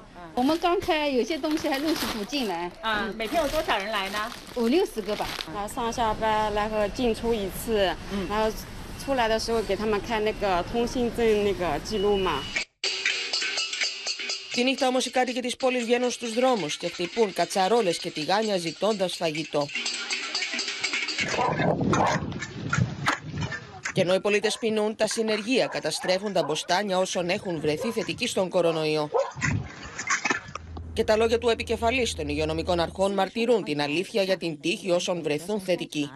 [14.54, 18.58] Τη νύχτα όμως οι κάτοικοι της πόλης βγαίνουν στους δρόμους και χτυπούν κατσαρόλες και τηγάνια
[18.58, 19.68] ζητώντας φαγητό.
[23.94, 28.50] Και ενώ οι πολίτες πεινούν, τα συνεργεία καταστρέφουν τα μποστάνια όσων έχουν βρεθεί θετικοί στον
[28.50, 29.10] κορονοϊό.
[30.94, 35.24] Και τα λόγια του επικεφαλής των υγειονομικών αρχών μαρτυρούν την αλήθεια για την τύχη όσων
[35.24, 36.10] βρεθούν θετικοί.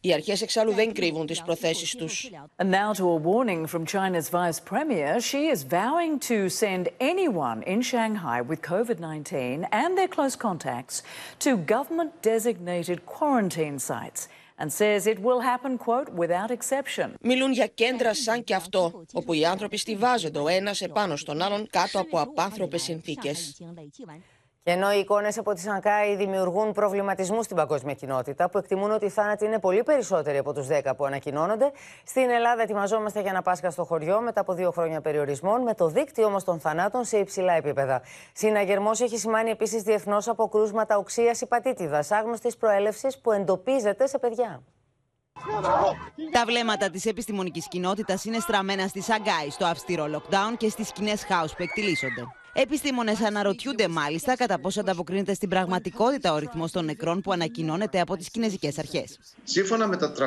[0.00, 2.30] Οι αρχές εξάλλου δεν κρύβουν τις προθέσεις τους.
[2.56, 7.62] And now to a warning from China's vice premier, she is vowing to send anyone
[7.72, 9.32] in Shanghai with COVID-19
[9.82, 10.96] and their close contacts
[11.44, 14.28] to government-designated quarantine sites.
[14.58, 17.14] And says it will happen, quote, without exception.
[17.20, 21.66] Μιλούν για κέντρα σαν και αυτό, όπου οι άνθρωποι στηβάζονται ο ένας επάνω στον άλλον
[21.70, 23.60] κάτω από απάνθρωπες συνθήκες.
[24.66, 29.04] Και ενώ οι εικόνες από τη Σανκάη δημιουργούν προβληματισμούς στην παγκόσμια κοινότητα, που εκτιμούν ότι
[29.04, 31.70] οι θάνατοι είναι πολύ περισσότεροι από τους 10 που ανακοινώνονται,
[32.04, 35.88] στην Ελλάδα ετοιμαζόμαστε για ένα Πάσχα στο χωριό μετά από δύο χρόνια περιορισμών, με το
[35.88, 38.02] δίκτυο όμως των θανάτων σε υψηλά επίπεδα.
[38.32, 44.62] Συναγερμός έχει σημάνει επίσης διεθνώς από κρούσματα οξίας υπατήτηδας, άγνωστης προέλευσης που εντοπίζεται σε παιδιά.
[46.32, 51.24] Τα βλέμματα της επιστημονικής κοινότητας είναι στραμμένα στη Σαγκάη, στο αυστηρό lockdown και στις σκηνές
[51.24, 52.22] χάους που εκτιλήσονται.
[52.58, 58.16] Επιστήμονες αναρωτιούνται μάλιστα κατά πόσο ανταποκρίνεται στην πραγματικότητα ο ρυθμός των νεκρών που ανακοινώνεται από
[58.16, 59.18] τις κινέζικες αρχές.
[59.44, 60.26] Σύμφωνα με τα 300.000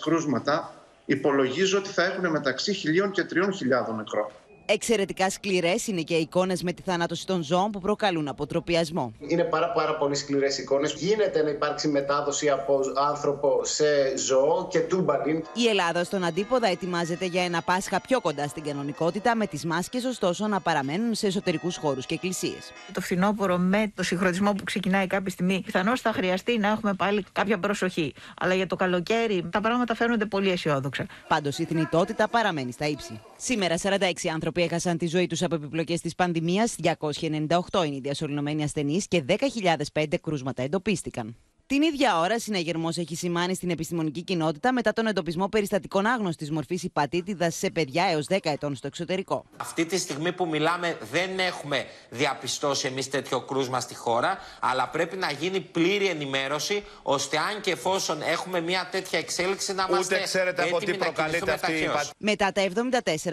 [0.00, 4.26] κρούσματα, υπολογίζω ότι θα έχουν μεταξύ 1.000 και 3.000 νεκρών.
[4.66, 9.12] Εξαιρετικά σκληρές είναι και οι εικόνες με τη θανάτωση των ζώων που προκαλούν αποτροπιασμό.
[9.18, 10.92] Είναι πάρα, πάρα πολύ σκληρές εικόνες.
[10.92, 15.44] Γίνεται να υπάρξει μετάδοση από άνθρωπο σε ζώο και τούμπαλιν.
[15.54, 20.04] Η Ελλάδα στον αντίποδα ετοιμάζεται για ένα Πάσχα πιο κοντά στην κανονικότητα, με τις μάσκες
[20.04, 22.72] ωστόσο να παραμένουν σε εσωτερικούς χώρους και εκκλησίες.
[22.92, 27.24] Το φθινόπωρο με το συγχρονισμό που ξεκινάει κάποια στιγμή, πιθανώς θα χρειαστεί να έχουμε πάλι
[27.32, 28.14] κάποια προσοχή.
[28.38, 31.06] Αλλά για το καλοκαίρι τα πράγματα φαίνονται πολύ αισιόδοξα.
[31.28, 33.20] Πάντως η θνητότητα παραμένει στα ύψη.
[33.36, 38.62] Σήμερα 46 άνθρωποι έχασαν τη ζωή τους από επιπλοκές της πανδημίας, 298 είναι οι διασωληνωμένοι
[38.62, 41.36] ασθενείς και 10.005 κρούσματα εντοπίστηκαν.
[41.66, 46.82] Την ίδια ώρα, συναγερμός έχει σημάνει στην επιστημονική κοινότητα μετά τον εντοπισμό περιστατικών άγνωστης μορφής
[46.82, 49.44] υπατήτηδας σε παιδιά έως 10 ετών στο εξωτερικό.
[49.56, 55.16] Αυτή τη στιγμή που μιλάμε, δεν έχουμε διαπιστώσει εμείς τέτοιο κρούσμα στη χώρα, αλλά πρέπει
[55.16, 60.24] να γίνει πλήρη ενημέρωση, ώστε αν και εφόσον έχουμε μια τέτοια εξέλιξη, να είμαστε Ούτε
[60.24, 62.12] ξέρετε από τι προκαλείται αυτή η υπατήτηδα.
[62.18, 62.62] Μετά τα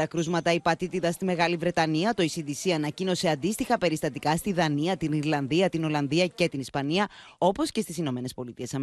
[0.02, 5.70] 74 κρούσματα υπατήτηδας στη Μεγάλη Βρετανία, το ECDC ανακοίνωσε αντίστοιχα περιστατικά στη Δανία, την Ιρλανδία,
[5.70, 7.08] την Ολλανδία και την Ισπανία,
[7.38, 8.76] όπως και στις Ηνωμένες Πολιτείες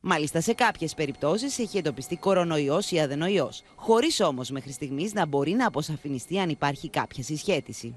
[0.00, 5.52] Μάλιστα, σε κάποιες περιπτώσεις έχει εντοπιστεί κορονοϊός ή αδενοϊός, χωρίς όμως μέχρι στιγμής να μπορεί
[5.52, 7.96] να αποσαφινιστεί αν υπάρχει κάποια συσχέτιση.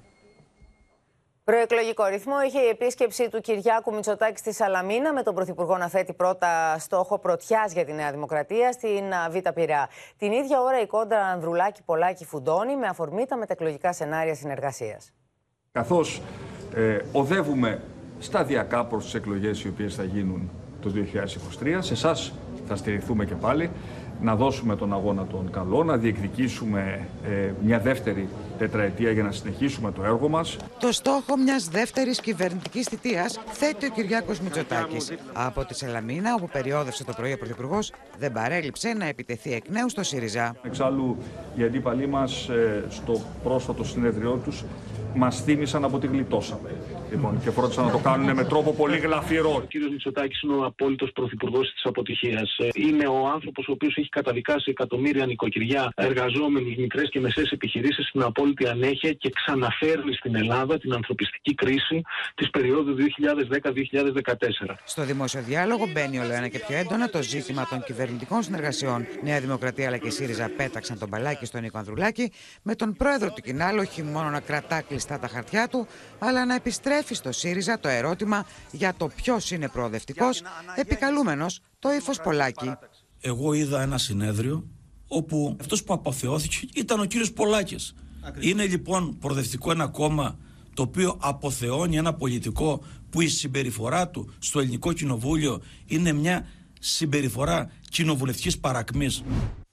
[1.43, 6.13] Προεκλογικό ρυθμό είχε η επίσκεψη του Κυριάκου Μητσοτάκη στη Σαλαμίνα με τον Πρωθυπουργό να θέτει
[6.13, 9.89] πρώτα στόχο πρωτιάς για τη Νέα Δημοκρατία στην Β' Πειραιά.
[10.17, 15.11] Την ίδια ώρα η κόντρα Ανδρουλάκη Πολάκη φουντώνει με αφορμή τα μετεκλογικά σενάρια συνεργασίας.
[15.71, 16.21] Καθώς
[16.75, 17.81] ε, οδεύουμε
[18.19, 20.51] σταδιακά προς τις εκλογές οι οποίες θα γίνουν
[20.84, 20.91] το
[21.63, 21.77] 2023.
[21.79, 22.34] Σε εσάς
[22.67, 23.69] θα στηριχθούμε και πάλι
[24.21, 28.27] να δώσουμε τον αγώνα των καλό, να διεκδικήσουμε ε, μια δεύτερη
[28.57, 30.57] τετραετία για να συνεχίσουμε το έργο μας.
[30.79, 35.13] Το στόχο μιας δεύτερης κυβερνητικής θητείας θέτει ο Κυριάκος Μητσοτάκης.
[35.34, 39.89] Από τη Σαλαμίνα, όπου περιόδευσε το πρωί ο Πρωθυπουργός, δεν παρέλειψε να επιτεθεί εκ νέου
[39.89, 40.55] στο ΣΥΡΙΖΑ.
[40.63, 41.17] Εξάλλου,
[41.55, 44.63] οι αντίπαλοι μας ε, στο πρόσφατο συνέδριό τους
[45.15, 46.69] μας θύμισαν από τη γλιτώσαμε.
[47.14, 49.55] Λοιπόν, και φρόντισαν να το κάνουν με τρόπο πολύ γλαφυρό.
[49.55, 52.57] Ο κύριος Μητσοτάκης είναι ο απόλυτος πρωθυπουργός της αποτυχίας.
[52.74, 58.22] Είναι ο άνθρωπος ο οποίος έχει καταδικάσει εκατομμύρια νοικοκυριά, εργαζόμενους, μικρές και μεσαίε επιχειρήσεις στην
[58.22, 62.01] απόλυτη ανέχεια και ξαναφέρνει στην Ελλάδα την ανθρωπιστική κρίση
[62.36, 64.76] της περίοδου 2010-2014.
[64.84, 69.05] Στο δημόσιο διάλογο μπαίνει όλο ένα και πιο έντονα το ζήτημα των κυβερνητικών συνεργασιών.
[69.24, 73.41] Νέα Δημοκρατία αλλά και ΣΥΡΙΖΑ πέταξαν τον μπαλάκι στον Νίκο Ανδρουλάκη, με τον πρόεδρο του
[73.41, 75.88] Κινάλ όχι μόνο να κρατά κλειστά τα χαρτιά του,
[76.20, 80.41] αλλά να επιστρέφει στο ΣΥΡΙΖΑ το ερώτημα για το ποιος είναι προοδευτικός,
[80.76, 82.74] επικαλούμενος το ύφος Πολάκη.
[83.20, 84.68] Εγώ είδα ένα συνέδριο
[85.08, 87.95] όπου αυτός που αποθεώθηκε ήταν ο κύριος Πολάκης.
[88.39, 90.38] Είναι λοιπόν προοδευτικό ένα κόμμα
[90.74, 96.47] το οποίο αποθεώνει ένα πολιτικό που η συμπεριφορά του στο ελληνικό κοινοβούλιο είναι μια
[96.80, 99.24] συμπεριφορά κοινοβουλευτικής παρακμής.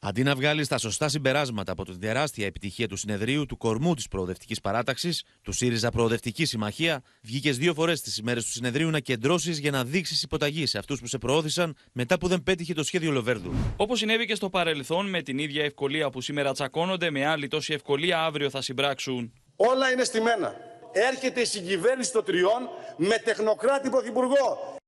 [0.02, 4.08] Αντί να βγάλεις τα σωστά συμπεράσματα από την τεράστια επιτυχία του συνεδρίου του κορμού της
[4.08, 9.58] Προοδευτικής Παράταξης, του ΣΥΡΙΖΑ Προοδευτική Συμμαχία, βγήκες δύο φορές τις ημέρες του συνεδρίου να κεντρώσεις
[9.58, 13.10] για να δείξεις υποταγή σε αυτούς που σε προώθησαν μετά που δεν πέτυχε το σχέδιο
[13.10, 13.52] Λοβέρδου.
[13.76, 17.72] Όπως συνέβη και στο παρελθόν, με την ίδια ευκολία που σήμερα τσακώνονται, με άλλη τόση
[17.72, 19.32] ευκολία αύριο θα συμπράξουν.
[19.56, 20.54] Όλα είναι στημένα.
[20.92, 24.78] Έρχεται η συγκυβέρνηση των τριών με τεχνοκράτη πρωθυπουργό.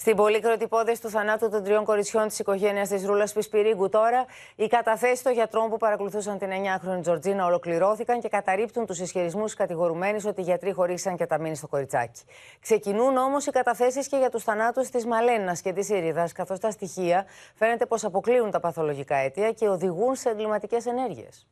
[0.00, 4.24] Στην πολύκροτη υπόθεση του θανάτου των τριών κοριτσιών της οικογένειας της Ρούλας Πισπυρίγκου, τώρα
[4.56, 10.20] οι καταθέσεις των γιατρών που παρακολουθούσαν την 9χρονη Τζορτζίνα ολοκληρώθηκαν και καταρρύπτουν τους ισχυρισμούς κατηγορουμένου
[10.26, 12.22] ότι οι γιατροί χωρίσαν και τα μείνει στο κοριτσάκι.
[12.60, 16.70] Ξεκινούν όμως οι καταθέσεις και για τους θανάτους της Μαλένας και της Ήριδας, καθώς τα
[16.70, 21.46] στοιχεία φαίνεται πως αποκλείουν τα παθολογικά αίτια και οδηγούν σε εγκληματικές ενέργειες.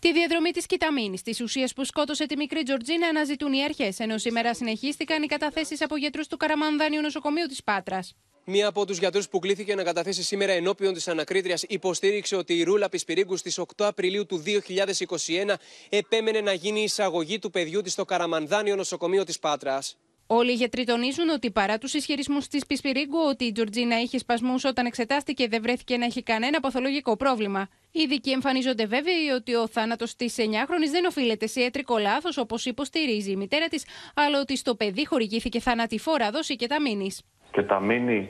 [0.00, 4.18] Τη διαδρομή της κοιταμίνη, τη ουσία που σκότωσε τη μικρή Τζορτζίνα, αναζητούν οι αρχές, ενώ
[4.18, 8.14] σήμερα συνεχίστηκαν οι καταθέσεις από γιατρούς του Καραμανδάνιου Νοσοκομείου της Πάτρας.
[8.44, 12.62] Μία από τους γιατρούς που κλήθηκε να καταθέσει σήμερα ενώπιον της ανακρίτριας υποστήριξε ότι η
[12.62, 15.54] Ρούλα Πισπυρίγκους στις 8 Απριλίου του 2021
[15.88, 19.96] επέμενε να γίνει η εισαγωγή του παιδιού της στο Καραμανδάνιο Νοσοκομείο της Πάτρας.
[20.26, 24.64] Όλοι οι γιατροί τονίζουν ότι παρά τους ισχυρισμούς της Πισπυρίγκου ότι η Τζορτζίνα είχε σπασμούς
[24.64, 27.68] όταν εξετάστηκε δεν βρέθηκε να έχει κανένα παθολογικό πρόβλημα.
[27.92, 32.64] Οι ειδικοί εμφανίζονται βέβαιοι ότι ο θάνατος της 9χρονη δεν οφείλεται σε ιατρικό λάθος, όπως
[32.64, 37.10] υποστηρίζει η μητέρα της, αλλά ότι στο παιδί χορηγήθηκε θανατηφόρα δόση και τα μήνυ.
[37.52, 38.28] Και τα μήνυ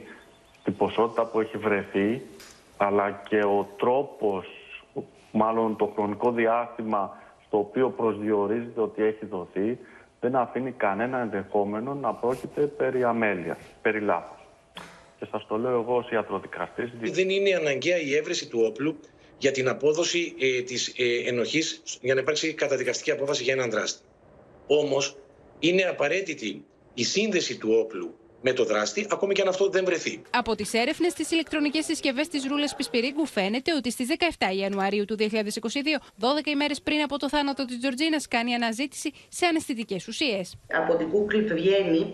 [0.63, 2.21] την ποσότητα που έχει βρεθεί,
[2.77, 4.47] αλλά και ο τρόπος,
[5.31, 9.77] μάλλον το χρονικό διάστημα στο οποίο προσδιορίζεται ότι έχει δοθεί,
[10.19, 14.37] δεν αφήνει κανένα ενδεχόμενο να πρόκειται περί αμέλειας, περί λάθος.
[15.19, 16.91] Και σας το λέω εγώ ως ιατροδικαστής.
[17.01, 18.99] Δεν είναι αναγκαία η έβρεση του όπλου
[19.39, 24.01] για την απόδοση ε, της ε, ενοχής για να υπάρξει καταδικαστική απόφαση για έναν δράστη.
[24.67, 25.17] Όμως
[25.59, 30.21] είναι απαραίτητη η σύνδεση του όπλου με το δράστη, ακόμη και αν αυτό δεν βρεθεί.
[30.29, 34.07] Από τις έρευνες στις ηλεκτρονικές συσκευές της Ρούλα Πισπυρίγκου φαίνεται ότι στις
[34.39, 35.25] 17 Ιανουαρίου του 2022,
[36.19, 40.55] 12 ημέρες πριν από το θάνατο της Τζορτζίνας, κάνει αναζήτηση σε αναισθητικές ουσίες.
[40.67, 42.13] Από την Google βγαίνει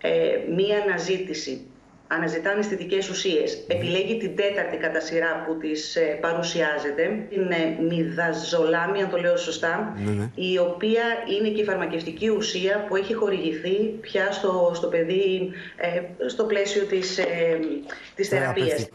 [0.00, 1.66] ε, μία αναζήτηση
[2.08, 3.64] αναζητά αισθητικές ουσίες.
[3.66, 9.36] Επιλέγει την τέταρτη κατά σειρά που της ε, παρουσιάζεται, την ε, μιδαζολάμι, αν το λέω
[9.36, 10.30] σωστά, ναι, ναι.
[10.34, 11.02] η οποία
[11.38, 16.82] είναι και η φαρμακευτική ουσία που έχει χορηγηθεί πια στο, στο παιδί ε, στο πλαίσιο
[16.82, 17.20] της,
[18.14, 18.88] της θεραπείας.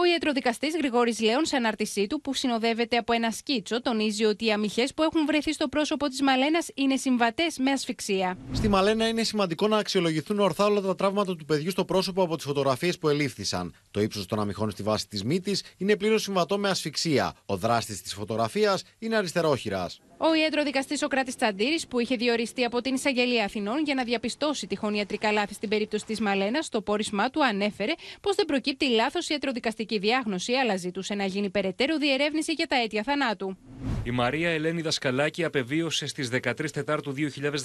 [0.00, 4.52] Ο ιατροδικαστής Γρηγόρης Λέων, σε ανάρτησή του, που συνοδεύεται από ένα σκίτσο, τονίζει ότι οι
[4.52, 8.38] αμυχέ που έχουν βρεθεί στο πρόσωπο της Μαλένας είναι συμβατές με ασφυξία.
[8.52, 12.36] Στη Μαλένα είναι σημαντικό να αξιολογηθούν ορθά όλα τα τραύματα του παιδιού στο πρόσωπο από
[12.36, 13.74] τις φωτογραφίες που ελήφθησαν.
[13.90, 17.34] Το ύψος των αμυχών στη βάση της μύτης είναι πλήρως συμβατό με ασφυξία.
[17.46, 20.00] Ο δράστης της φωτογραφίας είναι αριστερόχειρας.
[20.22, 24.94] Ο ιατροδικαστής Σοκράτης Τσαντήρης, που είχε διοριστεί από την Εισαγγελία Αθηνών για να διαπιστώσει τυχόν
[24.94, 29.98] ιατρικά λάθη στην περίπτωση της Μαλένας, στο πόρισμά του ανέφερε πως δεν προκύπτει λάθος ιατροδικαστική
[29.98, 33.56] διάγνωση, αλλά ζήτησε να γίνει περαιτέρω διερεύνηση για τα αίτια θανάτου.
[34.02, 37.14] Η Μαρία Ελένη Δασκαλάκη απεβίωσε στις 13 Τετάρτου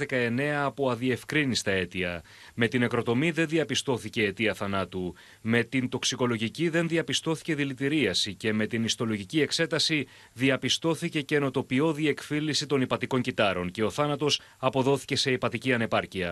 [0.10, 2.24] 2019 από αδιευκρίνηστα αίτια.
[2.56, 5.16] Με την νεκροτομή δεν διαπιστώθηκε αιτία θανάτου.
[5.41, 12.08] Με την τοξικολογική δεν διαπιστώθηκε δηλητηρίαση και με την ιστολογική εξέταση διαπιστώθηκε καινοτοποιώδη
[12.46, 16.30] εκφύλιση των υπατικών κυτάρων και ο θάνατος αποδόθηκε σε υπατική ανεπάρκεια.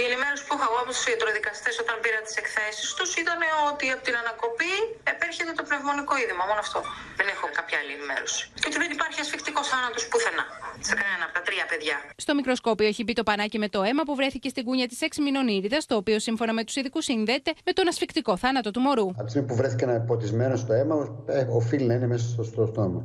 [0.00, 3.40] Η ενημέρωση που είχα εγώ από τους ιατροδικαστές όταν πήρα τις εκθέσεις τους ήταν
[3.70, 4.74] ότι από την ανακοπή
[5.12, 6.42] επέρχεται το πνευμονικό είδημα.
[6.50, 6.80] Μόνο αυτό.
[7.18, 8.40] Δεν έχω κάποια άλλη ενημέρωση.
[8.60, 10.44] Και ότι δεν υπάρχει ασφικτικός θάνατος πουθενά.
[10.88, 11.96] Σε κανένα από τα τρία παιδιά.
[12.24, 15.26] Στο μικροσκόπιο έχει μπει το πανάκι με το αίμα που βρέθηκε στην κούνια της 6
[15.26, 19.08] μηνών ήρυδα, το οποίο σύμφωνα με τους ειδικούς συνδέεται με τον ασφικτικό θάνατο του μωρού.
[19.18, 20.96] Από τη στιγμή που βρέθηκε ένα ποτισμένο στο αίμα,
[21.38, 23.00] ε, οφείλει να είναι μέσα στο στόμα.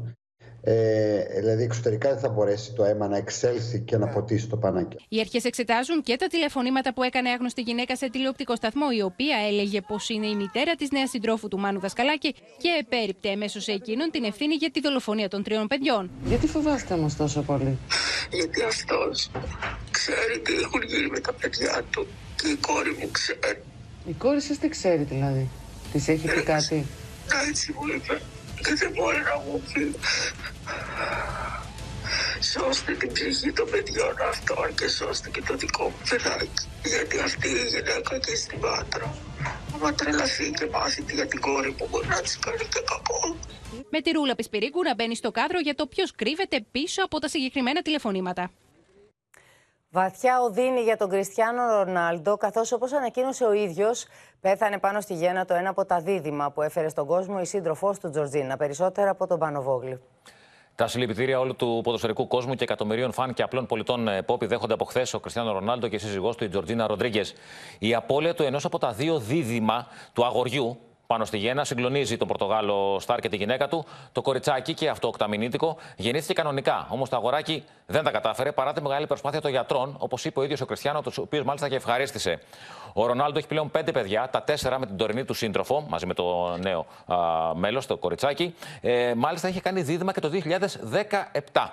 [0.70, 4.98] Ε, δηλαδή εξωτερικά δεν θα μπορέσει το αίμα να εξέλθει και να ποτίσει το πανάκι.
[5.10, 9.38] Οι αρχές εξετάζουν και τα τηλεφωνήματα που έκανε άγνωστη γυναίκα σε τηλεοπτικό σταθμό, η οποία
[9.50, 13.72] έλεγε πως είναι η μητέρα της νέας συντρόφου του Μάνου Δασκαλάκη και επέριπτε εμέσω σε
[13.72, 16.10] εκείνον την ευθύνη για τη δολοφονία των τριών παιδιών.
[16.26, 17.78] Γιατί φοβάστε όμως τόσο πολύ,
[18.32, 19.32] Γιατί αυτός
[19.92, 23.64] ξέρει τι έχουν γίνει με τα παιδιά του και η κόρη μου ξέρει.
[24.08, 25.50] Η κόρη σας τι ξέρει δηλαδή,
[25.92, 26.86] της έχει πει κάτι;
[27.50, 28.22] Έτσι μου είπε
[28.64, 29.96] και δεν μπορεί να μου πει.
[32.42, 36.68] Σώστε την ψυχή των παιδιών αυτών και σώστε και το δικό μου παιδάκι.
[36.84, 39.14] Γιατί αυτή η γυναίκα εκεί στην Πάτρα
[39.78, 43.36] άμα τρελαθεί και μάθει για την κόρη μου μπορεί να της κάνει και κακό.
[43.90, 47.28] Με τη ρούλα Πισπυρίκου να μπαίνει στο κάδρο για το ποιος κρύβεται πίσω από τα
[47.28, 48.52] συγκεκριμένα τηλεφωνήματα.
[49.90, 54.06] Βαθιά οδύνη για τον Κριστιανό Ρονάλντο, καθώς όπως ανακοίνωσε ο ίδιος,
[54.42, 58.00] πέθανε πάνω στη γέννα το ένα από τα δίδυμα που έφερε στον κόσμο η σύντροφός
[58.00, 58.58] του Τζορτζίνα.
[58.58, 60.02] Περισσότερα από τον Πανοβόγλη.
[60.78, 64.74] Τα συλληπιτήρια όλου του ποδοσφαιρικού κόσμου και εκατομμυρίων φαν και απλών πολιτών ε, πόπι δέχονται
[64.74, 67.34] από χθες ο Κριστιανό Ρονάλντο και η σύζυγό του, η Τζορτζίνα Ροντρίγκες.
[67.80, 70.78] Η απώλεια του ενός από τα δύο δίδυμα του αγοριού,
[71.08, 71.64] πάνω στη γέννα.
[71.64, 73.86] Συγκλονίζει τον Πορτογάλο Στάρ και τη γυναίκα του.
[74.12, 76.88] Το κοριτσάκι και αυτό οκταμινίτικο γεννήθηκε κανονικά.
[76.90, 80.44] Όμως το αγοράκι δεν τα κατάφερε παρά τη μεγάλη προσπάθεια των γιατρών, όπως είπε ο
[80.44, 82.40] ίδιος ο Κριστιανό, ο οποίο μάλιστα και ευχαρίστησε.
[82.94, 86.14] Ο Ρονάλντο έχει πλέον πέντε παιδιά, τα τέσσερα με την τωρινή του σύντροφο, μαζί με
[86.14, 86.86] το νέο
[87.56, 88.56] μέλος, το κοριτσάκι.
[88.82, 90.30] Ε, μάλιστα είχε κάνει δίδυμα και το
[91.54, 91.70] 2017.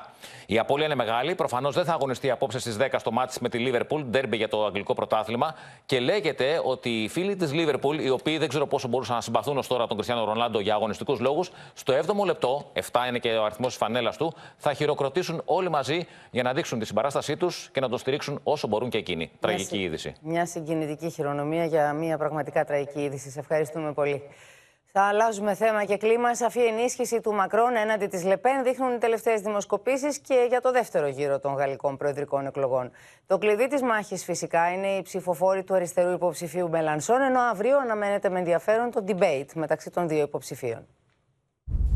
[0.46, 1.34] Η απώλεια είναι μεγάλη.
[1.34, 4.64] Προφανώς δεν θα αγωνιστεί απόψε στις 10 στο μάτι με τη Λίβερπουλ, ντέρμπι για το
[4.64, 5.54] αγγλικό πρωτάθλημα.
[5.86, 9.58] Και λέγεται ότι οι φίλοι της Λίβερπουλ, οι οποίοι δεν ξέρω πόσο μπορούσαν να συμπαθούν
[9.58, 13.44] ως τώρα τον Κριστιανό Ρονάλντο για αγωνιστικούς λόγους, στο 7ο λεπτό, 7 είναι και ο
[13.44, 17.80] αριθμός της φανέλας του, θα χειροκροτήσουν όλοι μαζί για να δείξουν τη συμπαράστασή τους και
[17.80, 19.30] να τον στηρίξουν όσο μπορούν και εκείνοι.
[19.40, 20.14] Τραγική είδηση.
[20.20, 23.30] Μια συγκινητική χειρονομία για μια πραγματικά τραγική είδηση.
[23.30, 24.22] Σε ευχαριστούμε πολύ.
[24.96, 26.34] Θα αλλάζουμε θέμα και κλίμα.
[26.34, 31.06] Σαφή ενίσχυση του Μακρόν έναντι της Λεπέν δείχνουν οι τελευταίες δημοσκοπήσεις και για το δεύτερο
[31.06, 32.90] γύρο των γαλλικών προεδρικών εκλογών.
[33.26, 38.28] Το κλειδί της μάχης φυσικά είναι οι ψηφοφόροι του αριστερού υποψηφίου Μελανσόν, ενώ αύριο αναμένεται
[38.28, 40.86] με ενδιαφέρον το debate μεταξύ των δύο υποψηφίων.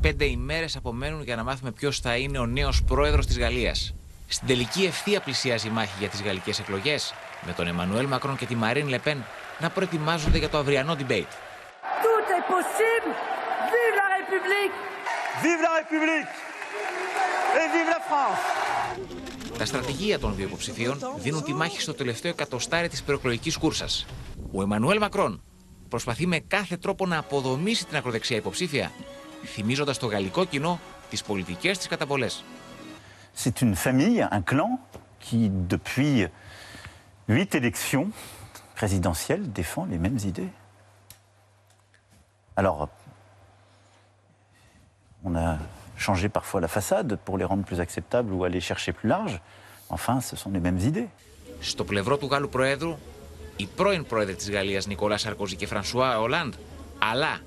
[0.00, 3.94] Πέντε ημέρες απομένουν για να μάθουμε ποιος θα είναι ο νέος πρόεδρος της Γαλλίας.
[4.28, 7.14] Στην τελική ευθεία πλησιάζει η μάχη για τις γαλλικές εκλογές,
[7.46, 9.24] με τον Εμμανουέλ Μακρόν και τη Μαρίν Λεπέν
[9.60, 11.47] να προετοιμάζονται για το αυριανό debate.
[12.48, 13.10] Tout est possible.
[13.74, 14.74] Vive la République.
[15.44, 16.30] Vive la République.
[17.60, 18.40] Et vive la France.
[19.58, 24.06] Τα στρατηγία των δύο υποψηφίων δίνουν τη μάχη στο τελευταίο εκατοστάρι της προεκλογικής κούρσας.
[24.52, 25.42] Ο Εμμανουέλ Μακρόν
[25.88, 28.92] προσπαθεί με κάθε τρόπο να αποδομήσει την ακροδεξιά υποψήφια,
[29.44, 30.80] θυμίζοντας το γαλλικό κοινό
[31.10, 32.44] τις πολιτικές της καταβολές.
[33.44, 34.70] C'est une famille, un clan,
[35.24, 36.26] qui depuis
[37.28, 38.08] huit élections
[38.74, 40.52] présidentielles défend les mêmes idées.
[42.60, 42.88] Alors,
[45.22, 45.58] on a
[45.96, 49.40] changé parfois la façade pour les rendre plus acceptables ou aller chercher plus large.
[49.96, 51.08] Enfin, ce sont les mêmes idées.
[51.60, 52.98] Στο πλευρό του Γάλλου Προέδρου,
[53.56, 56.54] η πρώην πρόεδρε της Γαλλίας Νικολά Σαρκοζή και Φρανσουά Ολάντ,
[56.98, 57.38] αλλά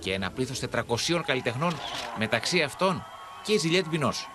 [0.00, 1.74] και ένα πλήθος 400 καλλιτεχνών,
[2.18, 3.04] μεταξύ αυτών
[3.42, 4.28] και η Ζιλιέτ Μπινός.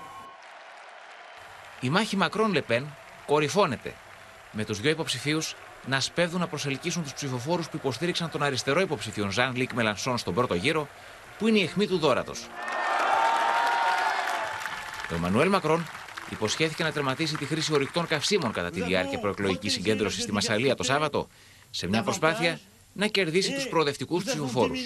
[1.82, 2.86] Η μάχη Μακρόν Λεπέν
[3.26, 3.94] κορυφώνεται,
[4.52, 5.56] με τους δύο υποψηφίους
[5.86, 10.34] να σπέβδουν να προσελκύσουν τους ψηφοφόρους που υποστήριξαν τον αριστερό υποψηφίον Ζαν Λίκ Μελανσόν στον
[10.34, 10.88] πρώτο γύρο,
[11.38, 12.48] που είναι η αιχμή του δόρατος.
[15.12, 15.86] Ο Εμμανουέλ Μακρόν
[16.30, 20.84] υποσχέθηκε να τερματίσει τη χρήση ορυκτών καυσίμων κατά τη διάρκεια προεκλογικής συγκέντρωσης στη Μασαλία το
[20.84, 21.28] Σάββατο,
[21.70, 22.60] σε μια προσπάθεια
[22.94, 24.80] να κερδίσει τους προοδευτικούς ψηφοφόρους.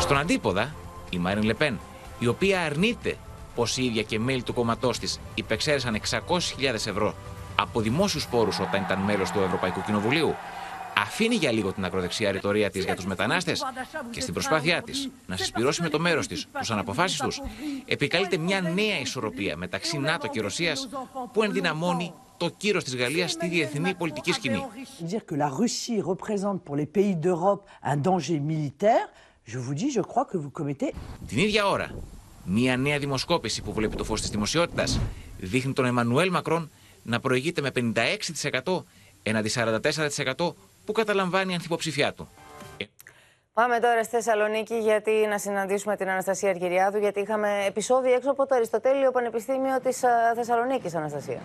[0.00, 0.74] Στον αντίποδα,
[1.10, 1.78] η Μάριν Λεπέν,
[2.18, 3.16] η οποία αρνείται
[3.54, 7.14] πως η ίδια και μέλη του κόμματό της υπεξαίρεσαν 600.000 ευρώ
[7.60, 10.34] από δημόσιους πόρους όταν ήταν μέλος του Ευρωπαϊκού Κοινοβουλίου,
[10.98, 13.64] αφήνει για λίγο την ακροδεξιά ρητορία της για τους μετανάστες
[14.10, 17.40] και στην προσπάθειά της να συσπηρώσει με το μέρος της τους αναποφάσεις τους,
[17.86, 20.88] επικαλείται μια νέα ισορροπία μεταξύ ΝΑΤΟ και Ρωσίας
[21.32, 24.64] που ενδυναμώνει το κύρος της Γαλλίας στη διεθνή πολιτική σκηνή.
[25.10, 29.04] Dire que la Russie représente pour les pays d'Europe un danger militaire,
[29.52, 30.92] je vous dis, je crois que vous commettez
[31.28, 31.90] Την ίδια ώρα,
[32.44, 35.00] μια νέα δημοσκόπηση που βλέπει το φως της δημοσιότητας
[35.38, 36.70] δείχνει τον Εμμανουέλ Μακρόν
[37.08, 37.70] να προηγείται με
[38.64, 38.82] 56%
[39.22, 40.52] έναντι 44%
[40.84, 42.28] που καταλαμβάνει η ανθυποψηφιά του.
[43.52, 48.46] Πάμε τώρα στη Θεσσαλονίκη γιατί να συναντήσουμε την Αναστασία Αργυριάδου γιατί είχαμε επεισόδιο έξω από
[48.46, 51.40] το Αριστοτέλειο Πανεπιστήμιο της α, Θεσσαλονίκης, Αναστασία.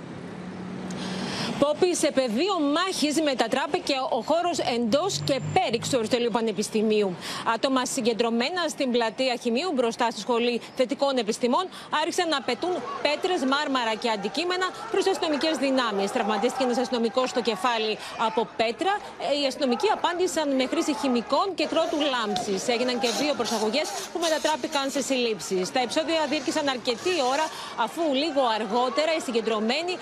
[1.60, 7.16] Πόπη, σε πεδίο μάχης μετατράπηκε ο χώρος εντός και πέριξ του Αριστοτελείου Πανεπιστημίου.
[7.54, 11.66] Άτομα συγκεντρωμένα στην πλατεία Χημείου μπροστά στη Σχολή Θετικών Επιστημών
[12.02, 16.12] άρχισαν να πετούν πέτρες, μάρμαρα και αντικείμενα προς αστυνομικές δυνάμεις.
[16.12, 17.98] Τραυματίστηκε ένας αστυνομικός στο κεφάλι
[18.28, 18.94] από πέτρα.
[19.32, 22.68] Ε, Οι αστυνομικοί απάντησαν με χρήση χημικών και κρότου λάμψης.
[22.68, 25.72] Έγιναν και δύο προσαγωγές που μετατράπηκαν σε συλλήψεις.
[25.72, 27.46] Τα επεισόδια διήρκησαν αρκετή ώρα
[27.86, 29.94] αφού λίγο αργότερα οι συγκεντρωμένοι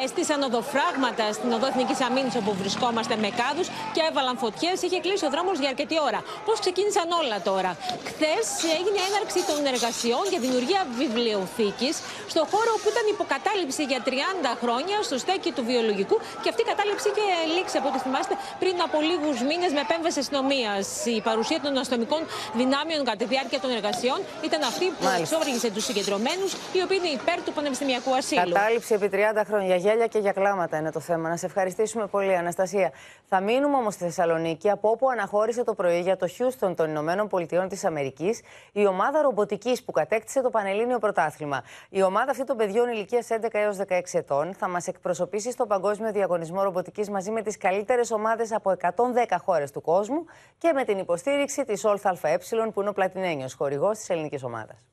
[0.00, 0.90] ε, έστησαν οδοφράγματα
[1.38, 4.76] στην οδό Εθνικής Αμήνης όπου βρισκόμαστε με κάδους και έβαλαν φωτιές.
[4.84, 6.20] Είχε κλείσει ο δρόμος για αρκετή ώρα.
[6.46, 7.70] Πώς ξεκίνησαν όλα τώρα;
[8.10, 8.46] Χθες
[8.78, 11.94] έγινε έναρξη των εργασιών για δημιουργία βιβλιοθήκης
[12.32, 16.68] στο χώρο που ήταν υποκατάληψη για 30 χρόνια στο στέκι του βιολογικού και αυτή η
[16.72, 17.26] κατάληψη είχε
[17.56, 20.84] λήξει από ό,τι θυμάστε πριν από λίγους μήνες με επέμβαση αστυνομίας.
[21.16, 22.22] Η παρουσία των αστυνομικών
[22.60, 24.18] δυνάμεων κατά τη διάρκεια των εργασιών
[24.48, 28.52] ήταν αυτή που εξόργησε τους συγκεντρωμένους, οι οποίοι είναι υπέρ του πανεπιστημιακού ασύλου.
[28.52, 29.76] Κατάληψη επί 30 χρόνια.
[29.84, 31.28] Γέλια και για κλάματα είναι το θέμα.
[31.28, 32.92] Να σε ευχαριστήσουμε πολύ, Αναστασία.
[33.24, 37.28] Θα μείνουμε όμως στη Θεσσαλονίκη, από όπου αναχώρησε το πρωί για το Χιούστον των Ηνωμένων
[37.28, 38.40] Πολιτειών της Αμερικής
[38.72, 41.62] η ομάδα ρομποτικής που κατέκτησε το Πανελλήνιο Πρωτάθλημα.
[41.88, 46.12] Η ομάδα αυτή των παιδιών ηλικίας 11 έως 16 ετών θα μας εκπροσωπήσει στο Παγκόσμιο
[46.12, 50.24] Διαγωνισμό Ρομποτικής μαζί με τις καλύτερες ομάδες από 110 χώρες του κόσμου
[50.58, 52.38] και με την υποστήριξη της ΟΛΘ ΑΕ,
[52.72, 54.86] που είναι ο πλατινένιος χορηγός της ελληνικής ομάδας.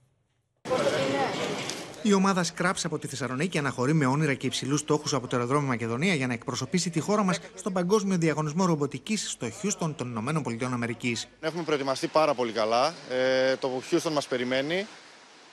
[2.01, 5.67] Η ομάδα Scraps από τη Θεσσαλονίκη αναχωρεί με όνειρα και υψηλούς στόχους από το αεροδρόμιο
[5.67, 10.43] Μακεδονία για να εκπροσωπήσει τη χώρα μας στον Παγκόσμιο Διαγωνισμό Ρομποτικής στο Houston των Ηνωμένων
[10.43, 11.27] Πολιτειών Αμερικής.
[11.39, 12.93] Έχουμε προετοιμαστεί πάρα πολύ καλά.
[13.09, 14.87] Ε, το Houston μας περιμένει.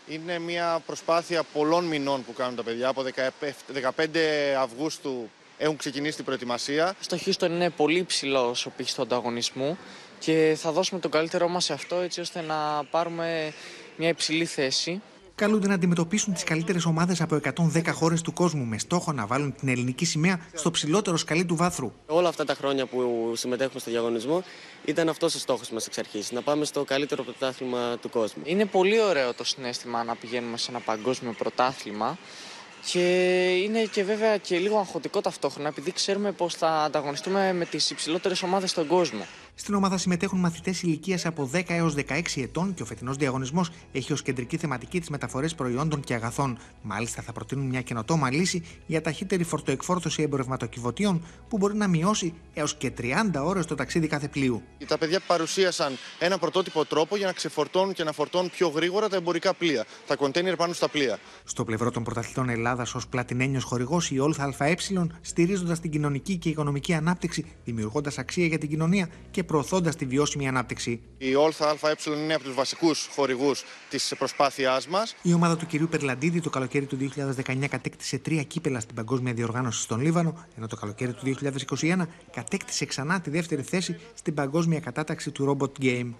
[0.07, 2.89] Είναι μια προσπάθεια πολλών μηνών που κάνουν τα παιδιά.
[2.89, 3.03] Από
[3.97, 4.09] 15
[4.61, 6.95] Αυγούστου έχουν ξεκινήσει την προετοιμασία.
[7.01, 9.79] Στο Houston είναι πολύ υψηλός ο πύχης του ανταγωνισμού
[10.19, 13.53] και θα δώσουμε τον καλύτερό μας σε αυτό έτσι ώστε να πάρουμε
[13.97, 15.03] μια υψηλή θέση.
[15.37, 17.41] Καλούνται να αντιμετωπίσουν τις καλύτερες ομάδες από
[17.75, 21.57] 110 χώρες του κόσμου με στόχο να βάλουν την ελληνική σημαία στο ψηλότερο σκαλί του
[21.57, 21.93] βάθρου.
[22.07, 24.43] Όλα αυτά τα χρόνια που συμμετέχουμε στο διαγωνισμό
[24.85, 26.33] ήταν αυτός ο στόχος μας εξ αρχής.
[26.33, 28.43] Να πάμε στο καλύτερο πρωτάθλημα του κόσμου.
[28.47, 32.19] Είναι πολύ ωραίο το συνέστημα να πηγαίνουμε σε ένα παγκόσμιο πρωτάθλημα
[32.91, 33.01] και
[33.65, 38.43] είναι και βέβαια και λίγο αγχωτικό ταυτόχρονα επειδή ξέρουμε πως θα ανταγωνιστούμε με τις υψηλότερες
[38.43, 39.27] ομάδες στον κόσμο.
[39.59, 44.13] Στην ομάδα συμμετέχουν μαθητές ηλικίας από 10 έως 16 ετών και ο φετινός διαγωνισμός έχει
[44.13, 46.59] ως κεντρική θεματική τις μεταφορές προϊόντων και αγαθών.
[46.83, 52.75] Μάλιστα, θα προτείνουν μια καινοτόμα λύση για ταχύτερη φορτοεκφόρτωση εμπορευματοκιβωτίων που μπορεί να μειώσει έως
[52.75, 53.13] και 30
[53.45, 54.63] ώρες το ταξίδι κάθε πλοίου.
[54.87, 59.17] Τα παιδιά παρουσίασαν ένα πρωτότυπο τρόπο για να ξεφορτώνουν και να φορτώνουν πιο γρήγορα τα
[59.17, 61.19] εμπορικά πλοία, τα κοντέινερ πάνω στα πλοία.
[61.45, 64.75] Στο πλευρό των πρωταθλητών Ελλάδας, ως πλατινένιος χορηγός, η Όλθα ΑΕ,
[65.21, 70.49] στηρίζοντας την κοινωνική και οικονομική ανάπτυξη, δημιουργώντας αξία για την κοινωνία και προωθώντας τη βιώσιμη
[70.49, 71.01] ανάπτυξη.
[71.19, 75.15] Η Όλθα ΑΕ είναι από τους βασικούς χορηγούς της προσπάθειάς μας.
[75.23, 76.97] Η ομάδα του κυρίου Περλαντίδη το καλοκαίρι του
[77.47, 81.37] 2019 κατέκτησε τρία κύπελα στην Παγκόσμια Διοργάνωση στον Λίβανο, ενώ το καλοκαίρι του
[81.81, 86.13] 2021 κατέκτησε ξανά τη δεύτερη θέση στην Παγκόσμια Κατάταξη του Robot Game.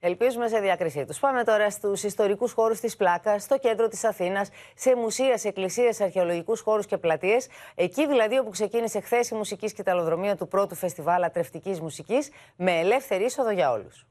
[0.00, 1.18] Ελπίζουμε σε διάκρισή τους.
[1.18, 6.00] Πάμε τώρα στους ιστορικούς χώρους της Πλάκας, στο κέντρο της Αθήνας, σε μουσεία, σε εκκλησίες,
[6.00, 7.46] αρχαιολογικούς χώρους και πλατείες.
[7.74, 13.24] Εκεί δηλαδή όπου ξεκίνησε χθες η μουσική σκηταλοδρομία του πρώτου φεστιβάλ ατρευτικής μουσικής, με ελεύθερη
[13.24, 14.06] είσοδο για όλους.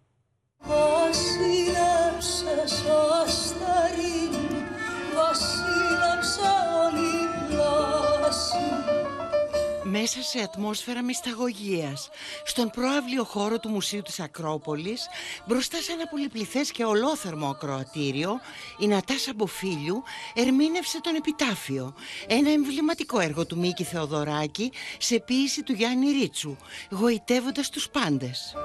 [9.87, 12.09] Μέσα σε ατμόσφαιρα μυσταγωγίας,
[12.43, 15.07] στον προάβλιο χώρο του Μουσείου της Ακρόπολης,
[15.45, 18.39] μπροστά σε ένα πολυπληθές και ολόθερμο ακροατήριο,
[18.79, 21.93] η Νατάσα Μποφίλιου ερμήνευσε τον Επιτάφιο,
[22.27, 26.55] ένα εμβληματικό έργο του Μίκη Θεοδωράκη σε ποίηση του Γιάννη Ρίτσου,
[26.89, 28.55] γοητεύοντας τους πάντες.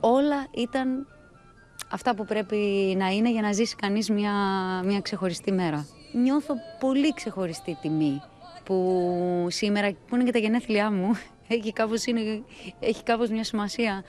[0.00, 1.06] Όλα ήταν
[1.88, 2.56] αυτά που πρέπει
[2.98, 4.32] να είναι για να ζήσει κανείς μια,
[4.84, 5.86] μια ξεχωριστή μέρα.
[6.12, 8.22] Νιώθω πολύ ξεχωριστή τιμή
[8.64, 11.10] που σήμερα, που είναι και τα γενέθλιά μου,
[11.48, 12.42] έχει κάπως, είναι,
[12.80, 14.04] έχει κάπως μια σημασία.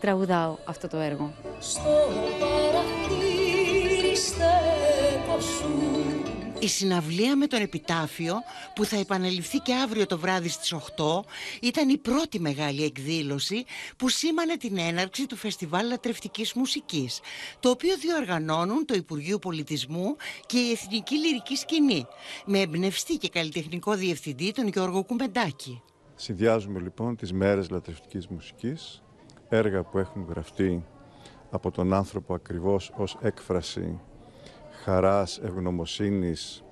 [0.00, 1.32] Τραγουδάω αυτό το έργο.
[1.58, 2.08] Στο
[6.60, 8.34] η συναυλία με τον επιτάφιο
[8.74, 10.80] που θα επαναληφθεί και αύριο το βράδυ στις 8
[11.62, 13.64] ήταν η πρώτη μεγάλη εκδήλωση
[13.96, 17.20] που σήμανε την έναρξη του Φεστιβάλ Λατρευτικής Μουσικής
[17.60, 22.06] το οποίο διοργανώνουν το Υπουργείο Πολιτισμού και η Εθνική Λυρική Σκηνή
[22.46, 25.82] με εμπνευστή και καλλιτεχνικό διευθυντή τον Γιώργο Κουμεντάκη.
[26.14, 29.02] Συνδυάζουμε λοιπόν τις μέρες λατρευτικής μουσικής
[29.48, 30.84] έργα που έχουν γραφτεί
[31.50, 34.00] από τον άνθρωπο ακριβώς ως έκφραση
[34.88, 36.62] χαράς, ευγνωμοσύνης,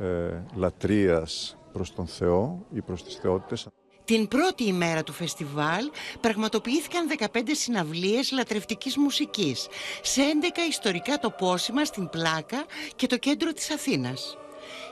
[0.00, 3.66] ε, λατρείας προς τον Θεό ή προς τις θεότητες.
[4.04, 5.90] Την πρώτη ημέρα του φεστιβάλ
[6.20, 9.66] πραγματοποιήθηκαν 15 συναυλίες λατρευτικής μουσικής
[10.02, 12.64] σε 11 ιστορικά τοπόσημα στην Πλάκα
[12.96, 14.38] και το κέντρο της Αθήνας.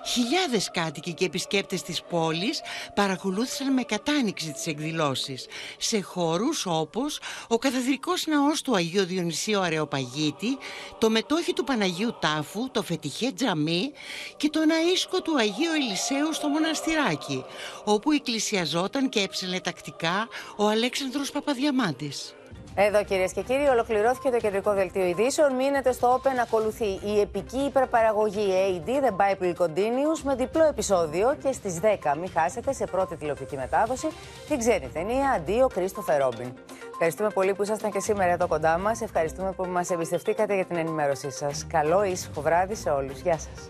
[0.07, 2.61] Χιλιάδες κάτοικοι και επισκέπτες της πόλης
[2.95, 5.47] παρακολούθησαν με κατάνοιξη τις εκδηλώσεις
[5.79, 10.59] σε χώρους όπως ο καθεδρικός ναός του Αγίου Διονυσίου Αρεοπαγίτη,
[10.99, 13.93] το μετόχι του Παναγίου Τάφου, το Φετιχέ Τζαμί
[14.37, 17.45] και το ναΐσκο του Αγίου Ελισέου στο Μοναστηράκι,
[17.85, 22.33] όπου εκκλησιαζόταν και έψελε τακτικά ο Αλέξανδρος Παπαδιαμάντης.
[22.75, 25.55] Εδώ κυρίες και κύριοι, ολοκληρώθηκε το κεντρικό δελτίο ειδήσεων.
[25.55, 31.53] Μείνετε στο Open, ακολουθεί η επική υπερπαραγωγή AD The Bible Continues με διπλό επεισόδιο και
[31.53, 34.09] στις 10 μην χάσετε σε πρώτη τηλεοπτική μετάδοση
[34.49, 36.53] την ξένη ταινία Αντίο Κρίστοφερ Ρόμπιν.
[36.91, 39.01] Ευχαριστούμε πολύ που ήσασταν και σήμερα εδώ κοντά μας.
[39.01, 41.67] Ευχαριστούμε που μας εμπιστευτήκατε για την ενημέρωσή σας.
[41.67, 43.21] Καλό ήσυχο βράδυ σε όλους.
[43.21, 43.69] Γεια σας.